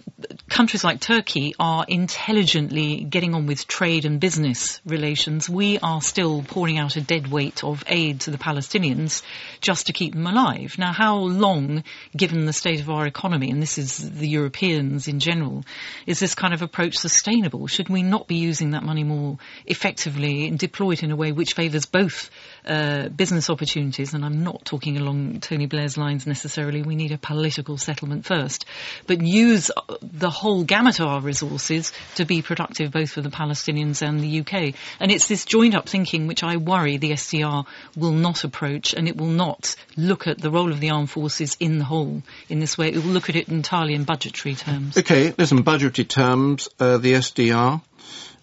[0.53, 6.43] countries like Turkey are intelligently getting on with trade and business relations, we are still
[6.43, 9.23] pouring out a dead weight of aid to the Palestinians
[9.61, 10.75] just to keep them alive.
[10.77, 11.83] Now, how long,
[12.15, 15.65] given the state of our economy, and this is the Europeans in general,
[16.05, 17.65] is this kind of approach sustainable?
[17.65, 21.31] Should we not be using that money more effectively and deploy it in a way
[21.31, 22.29] which favours both
[22.65, 24.13] uh, business opportunities?
[24.13, 26.83] And I'm not talking along Tony Blair's lines necessarily.
[26.83, 28.65] We need a political settlement first
[29.07, 34.01] but use the whole gamut of our resources to be productive both for the Palestinians
[34.01, 34.75] and the UK.
[34.99, 37.65] And it's this joined up thinking which I worry the SDR
[37.95, 41.55] will not approach and it will not look at the role of the armed forces
[41.59, 42.89] in the whole in this way.
[42.89, 44.97] It will look at it entirely in budgetary terms.
[44.97, 47.81] Okay, there's some budgetary terms, uh, the SDR.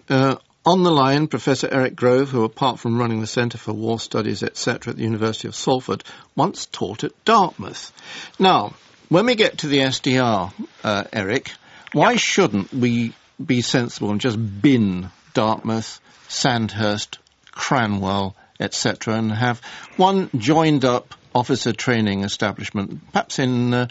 [0.08, 3.98] Uh, on the line, Professor Eric Grove, who apart from running the Centre for War
[3.98, 6.04] Studies, etc., at the University of Salford,
[6.36, 7.92] once taught at Dartmouth.
[8.38, 8.74] Now,
[9.08, 10.52] when we get to the SDR,
[10.84, 11.52] uh, Eric,
[11.92, 12.20] why yep.
[12.20, 13.12] shouldn't we
[13.44, 17.18] be sensible and just bin Dartmouth, Sandhurst,
[17.52, 19.60] Cranwell, etc., and have
[19.96, 23.88] one joined up officer training establishment, perhaps in, uh,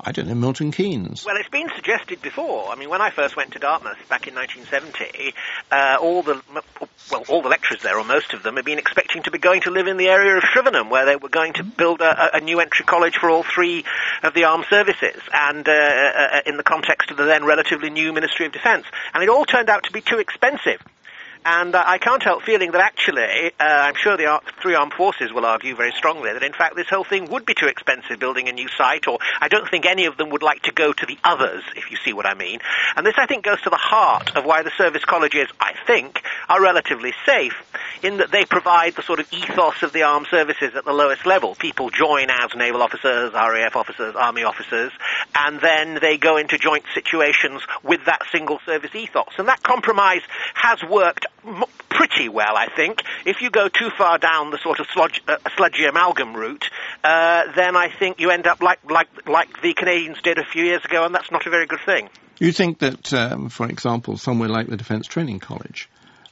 [0.00, 1.24] I don't know, Milton Keynes?
[1.24, 2.70] Well, it's been suggested before.
[2.70, 5.34] I mean, when I first went to Dartmouth back in 1970,
[5.70, 6.42] uh, all the
[7.10, 9.62] well, all the lecturers there, or most of them, had been expecting to be going
[9.62, 12.40] to live in the area of Shrivenham, where they were going to build a, a
[12.40, 13.84] new entry college for all three
[14.22, 18.12] of the armed services, and uh, uh, in the context of the then relatively new
[18.12, 18.86] Ministry of Defence.
[19.14, 20.80] And it all turned out to be too expensive.
[21.44, 25.32] And uh, I can't help feeling that actually, uh, I'm sure the three armed forces
[25.32, 28.48] will argue very strongly that in fact this whole thing would be too expensive building
[28.48, 31.06] a new site, or I don't think any of them would like to go to
[31.06, 32.60] the others, if you see what I mean.
[32.96, 36.22] And this I think goes to the heart of why the service colleges, I think,
[36.48, 37.60] are relatively safe
[38.02, 41.26] in that they provide the sort of ethos of the armed services at the lowest
[41.26, 41.56] level.
[41.56, 44.92] People join as naval officers, RAF officers, army officers,
[45.34, 49.32] and then they go into joint situations with that single service ethos.
[49.38, 50.22] And that compromise
[50.54, 51.26] has worked
[51.88, 53.02] pretty well, I think.
[53.24, 56.64] If you go too far down the sort of sludge, uh, sludgy amalgam route,
[57.04, 60.64] uh, then I think you end up like, like, like the Canadians did a few
[60.64, 62.08] years ago, and that's not a very good thing.
[62.38, 65.88] You think that, um, for example, somewhere like the Defence Training College,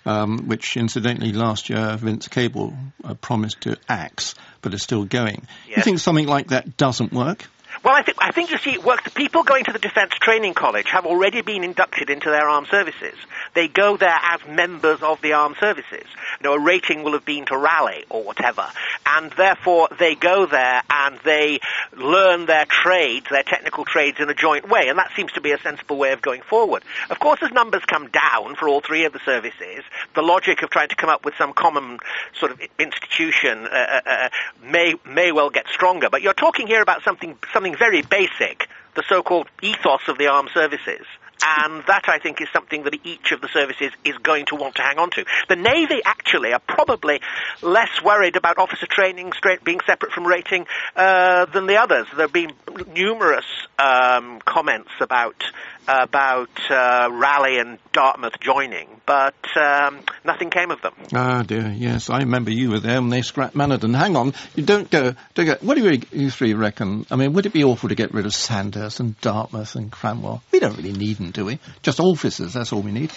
[0.07, 5.47] um, which incidentally last year Vince Cable uh, promised to axe, but is still going.
[5.69, 5.79] Yes.
[5.79, 7.47] You think something like that doesn't work?
[7.83, 9.09] Well, I think I think you see it works.
[9.14, 13.14] People going to the Defence Training College have already been inducted into their armed services.
[13.55, 16.05] They go there as members of the armed services.
[16.41, 18.66] You know, a rating will have been to Raleigh or whatever,
[19.07, 21.61] and therefore they go there and they
[21.97, 25.53] learn their trades, their technical trades, in a joint way, and that seems to be
[25.53, 26.83] a sensible way of going forward.
[27.09, 30.68] Of course, as numbers come down for all three of the services, the logic of
[30.68, 31.99] trying to come up with some common
[32.39, 34.28] sort of institution uh, uh, uh
[34.62, 36.11] may may well get stronger.
[36.11, 40.51] But you're talking here about something something very basic, the so-called ethos of the armed
[40.53, 41.07] services.
[41.45, 44.76] And that, I think, is something that each of the services is going to want
[44.76, 45.24] to hang on to.
[45.49, 47.20] The Navy, actually, are probably
[47.62, 49.32] less worried about officer training
[49.64, 50.66] being separate from rating
[50.97, 52.07] uh, than the others.
[52.14, 52.53] There have been
[52.95, 53.47] numerous
[53.78, 55.43] um, comments about
[55.88, 60.93] about uh, Raleigh and Dartmouth joining, but um, nothing came of them.
[61.12, 63.97] Ah, dear, yes, I remember you were there when they scrapped Manadon.
[63.97, 65.57] Hang on, you don't go, don't go.
[65.62, 67.07] What do you, you three reckon?
[67.11, 70.43] I mean, would it be awful to get rid of Sandhurst and Dartmouth and Cranwell?
[70.53, 71.59] We don't really need them, do we?
[71.83, 73.12] Just officers, that's all we need.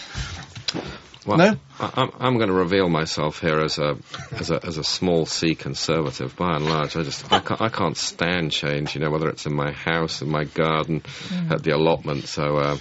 [1.26, 1.58] Well, no?
[1.80, 3.98] I, am going to reveal myself here as a,
[4.34, 6.36] as a as a small C conservative.
[6.36, 8.96] By and large, I just I can't, I can't stand change.
[8.96, 11.52] You know, whether it's in my house, in my garden, mm.
[11.52, 12.28] at the allotment.
[12.28, 12.58] So.
[12.58, 12.78] Uh,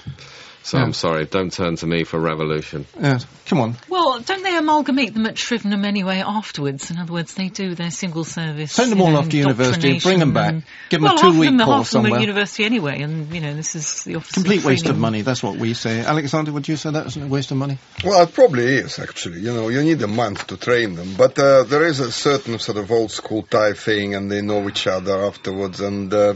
[0.65, 0.85] So Yeah.
[0.85, 2.87] I'm sorry, don't turn to me for revolution.
[3.01, 3.27] Yes.
[3.47, 3.77] Come on.
[3.89, 6.91] Well, don't they amalgamate them at Shrivenham anyway afterwards?
[6.91, 8.73] In other words, they do their single service.
[8.73, 11.15] Send them all know, off to university, bring them back, indoctrination give them and- a
[11.15, 12.19] well, half of two-week them, half course of them are somewhere.
[12.19, 14.33] at university anyway, and you know this is the office.
[14.33, 15.23] Complete waste of money.
[15.23, 16.01] That's what we say.
[16.01, 17.79] Alexander, would you say that isn't a waste of money?
[18.05, 19.41] Well, it probably is actually.
[19.41, 22.59] You know, you need a month to train them, but uh, there is a certain
[22.61, 25.81] sort of old school tie thing, and they know each other afterwards.
[25.81, 26.35] And uh,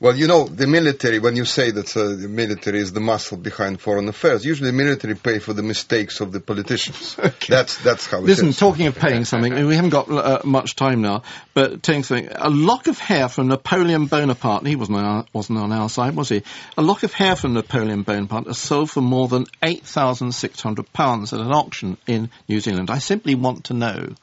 [0.00, 1.18] well, you know, the military.
[1.18, 4.76] When you say that uh, the military is the muscle behind foreign affairs, usually the
[4.76, 7.16] military pay for the mistakes of the politicians.
[7.48, 8.58] That's that's how it Listen, is.
[8.58, 11.22] talking of paying something, we haven't got uh, much time now,
[11.52, 15.58] but taking something, a lock of hair from Napoleon Bonaparte, he wasn't on, our, wasn't
[15.58, 16.42] on our side, was he?
[16.78, 21.52] A lock of hair from Napoleon Bonaparte is sold for more than £8,600 at an
[21.52, 22.90] auction in New Zealand.
[22.90, 24.14] I simply want to know,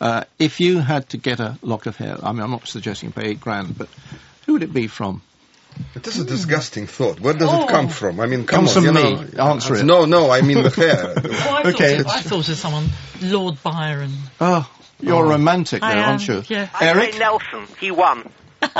[0.00, 3.12] uh, if you had to get a lock of hair, I mean, I'm not suggesting
[3.12, 3.88] pay eight grand, but
[4.46, 5.22] who would it be from?
[5.94, 7.18] It is a disgusting thought.
[7.18, 8.20] Where does it come from?
[8.20, 9.14] I mean, come Comes on, from you me.
[9.32, 9.44] know.
[9.50, 9.84] Answer it.
[9.84, 11.14] No, no, I mean the hair.
[11.16, 12.02] Oh, I Okay.
[12.02, 12.88] Thought, I thought of someone,
[13.22, 14.12] Lord Byron.
[14.40, 14.70] Oh,
[15.00, 16.42] you're romantic there, I am, aren't you?
[16.48, 16.68] yeah.
[16.78, 17.12] I Eric?
[17.14, 17.66] say Nelson.
[17.80, 18.30] He won.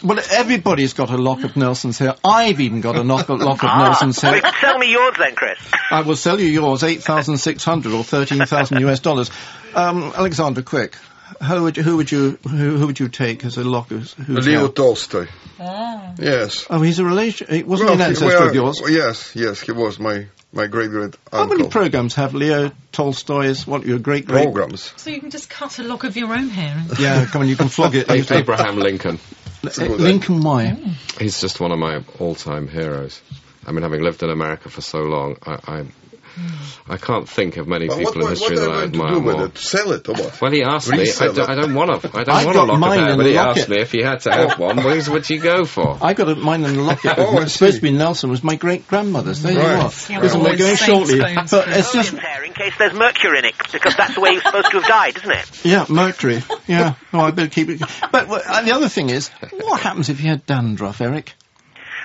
[0.00, 2.14] Well, everybody's got a lock of Nelson's hair.
[2.24, 4.40] I've even got a lock, lock of Ah, Nelson's hair.
[4.40, 5.58] well, sell me yours then, Chris.
[5.90, 9.28] I will sell you yours, 8,600 or 13,000 US dollars.
[9.74, 10.94] Um, Alexander, quick.
[11.42, 14.12] Who would you, who would you, who, who would you take as a lock of,
[14.12, 14.68] who's Leo now?
[14.68, 15.26] Tolstoy.
[16.18, 16.66] Yes.
[16.70, 18.82] Oh, he's a relation, he wasn't Well, an ancestor well, of yours.
[18.88, 23.66] Yes, yes, he was my my great great How many programs have Leo Tolstoy Tolstoy's,
[23.66, 24.44] what, your great great?
[24.44, 24.92] Programs.
[24.96, 26.74] So you can just cut a lock of your own hair.
[26.88, 28.10] And Yeah, come on, you can flog it.
[28.30, 29.18] Abraham Lincoln.
[29.64, 30.70] Uh, Lincoln why?
[31.18, 33.20] He's just one of my all-time heroes.
[33.66, 35.84] I mean, having lived in America for so long, I I,
[36.90, 38.88] I can't think of many But people what, in history what are that I you
[38.88, 39.46] going to admire do with more.
[39.46, 39.58] it?
[39.58, 40.40] Sell it or what?
[40.40, 40.96] Well, he asked me.
[40.96, 41.50] I Resell don't.
[41.50, 42.08] I don't want to.
[42.16, 43.58] I don't I want got a lock mine of hair, in but the he locket.
[43.58, 44.76] asked me if he had to have one.
[44.78, 45.98] What would you go for?
[46.00, 47.14] I got a, mine in the locket.
[47.18, 48.30] Oh, it I was supposed to be Nelson.
[48.30, 49.42] Was my great grandmother's.
[49.42, 49.62] There Right.
[49.62, 49.92] you are.
[50.08, 51.28] Yeah, Listen, well, we're going shortly, but
[51.68, 54.34] it's just Napoleon's hair in case there's mercury in it, because that's the way he
[54.36, 55.64] was supposed to have died, isn't it?
[55.64, 56.42] Yeah, mercury.
[56.66, 56.94] Yeah.
[57.12, 57.80] Oh, I better keep it.
[58.12, 61.34] But the other thing is, what happens if you had dandruff, Eric?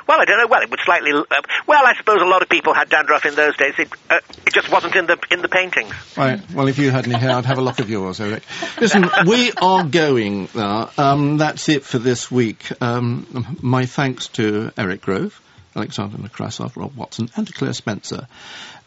[0.08, 0.47] Well, I don't know.
[0.47, 1.12] Well, it would slightly.
[1.12, 3.74] Uh, well, I suppose a lot of people had dandruff in those days.
[3.78, 5.93] It, uh, it just wasn't in the in the paintings.
[6.18, 6.41] Right.
[6.51, 8.43] Well, if you had any hair, I'd have a lock of yours, Eric.
[8.80, 10.89] Listen, we are going now.
[10.97, 12.72] Um, that's it for this week.
[12.82, 15.41] Um, my thanks to Eric Grove,
[15.76, 18.28] Alexander Nekrasov, Rob Watson, and Claire Spencer.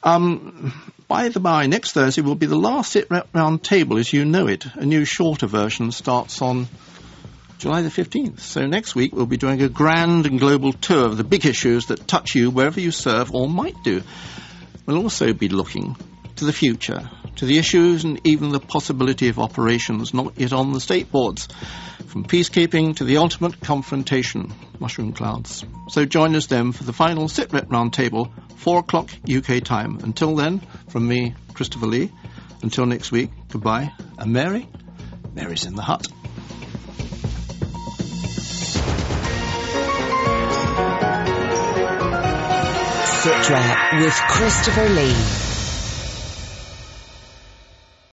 [0.03, 4.25] Um, by the by, next Thursday will be the last sit round Table as you
[4.25, 4.67] know it.
[4.75, 6.69] A new shorter version starts on
[7.59, 8.41] July the 15th.
[8.41, 11.87] So next week we'll be doing a grand and global tour of the big issues
[11.87, 14.03] that touch you wherever you serve or might do.
[14.85, 15.97] We'll also be looking
[16.37, 20.73] to the future, to the issues and even the possibility of operations not yet on
[20.73, 21.49] the state boards,
[22.09, 25.65] from peacekeeping to the ultimate confrontation, mushroom clouds.
[25.89, 29.99] So join us then for the final SITREP roundtable, 4 o'clock UK time.
[30.03, 32.13] Until then, from me, Christopher Lee,
[32.63, 34.69] until next week, goodbye, and Mary,
[35.35, 36.07] Mary's in the hut.
[43.47, 45.46] Sitrep with Christopher Lee.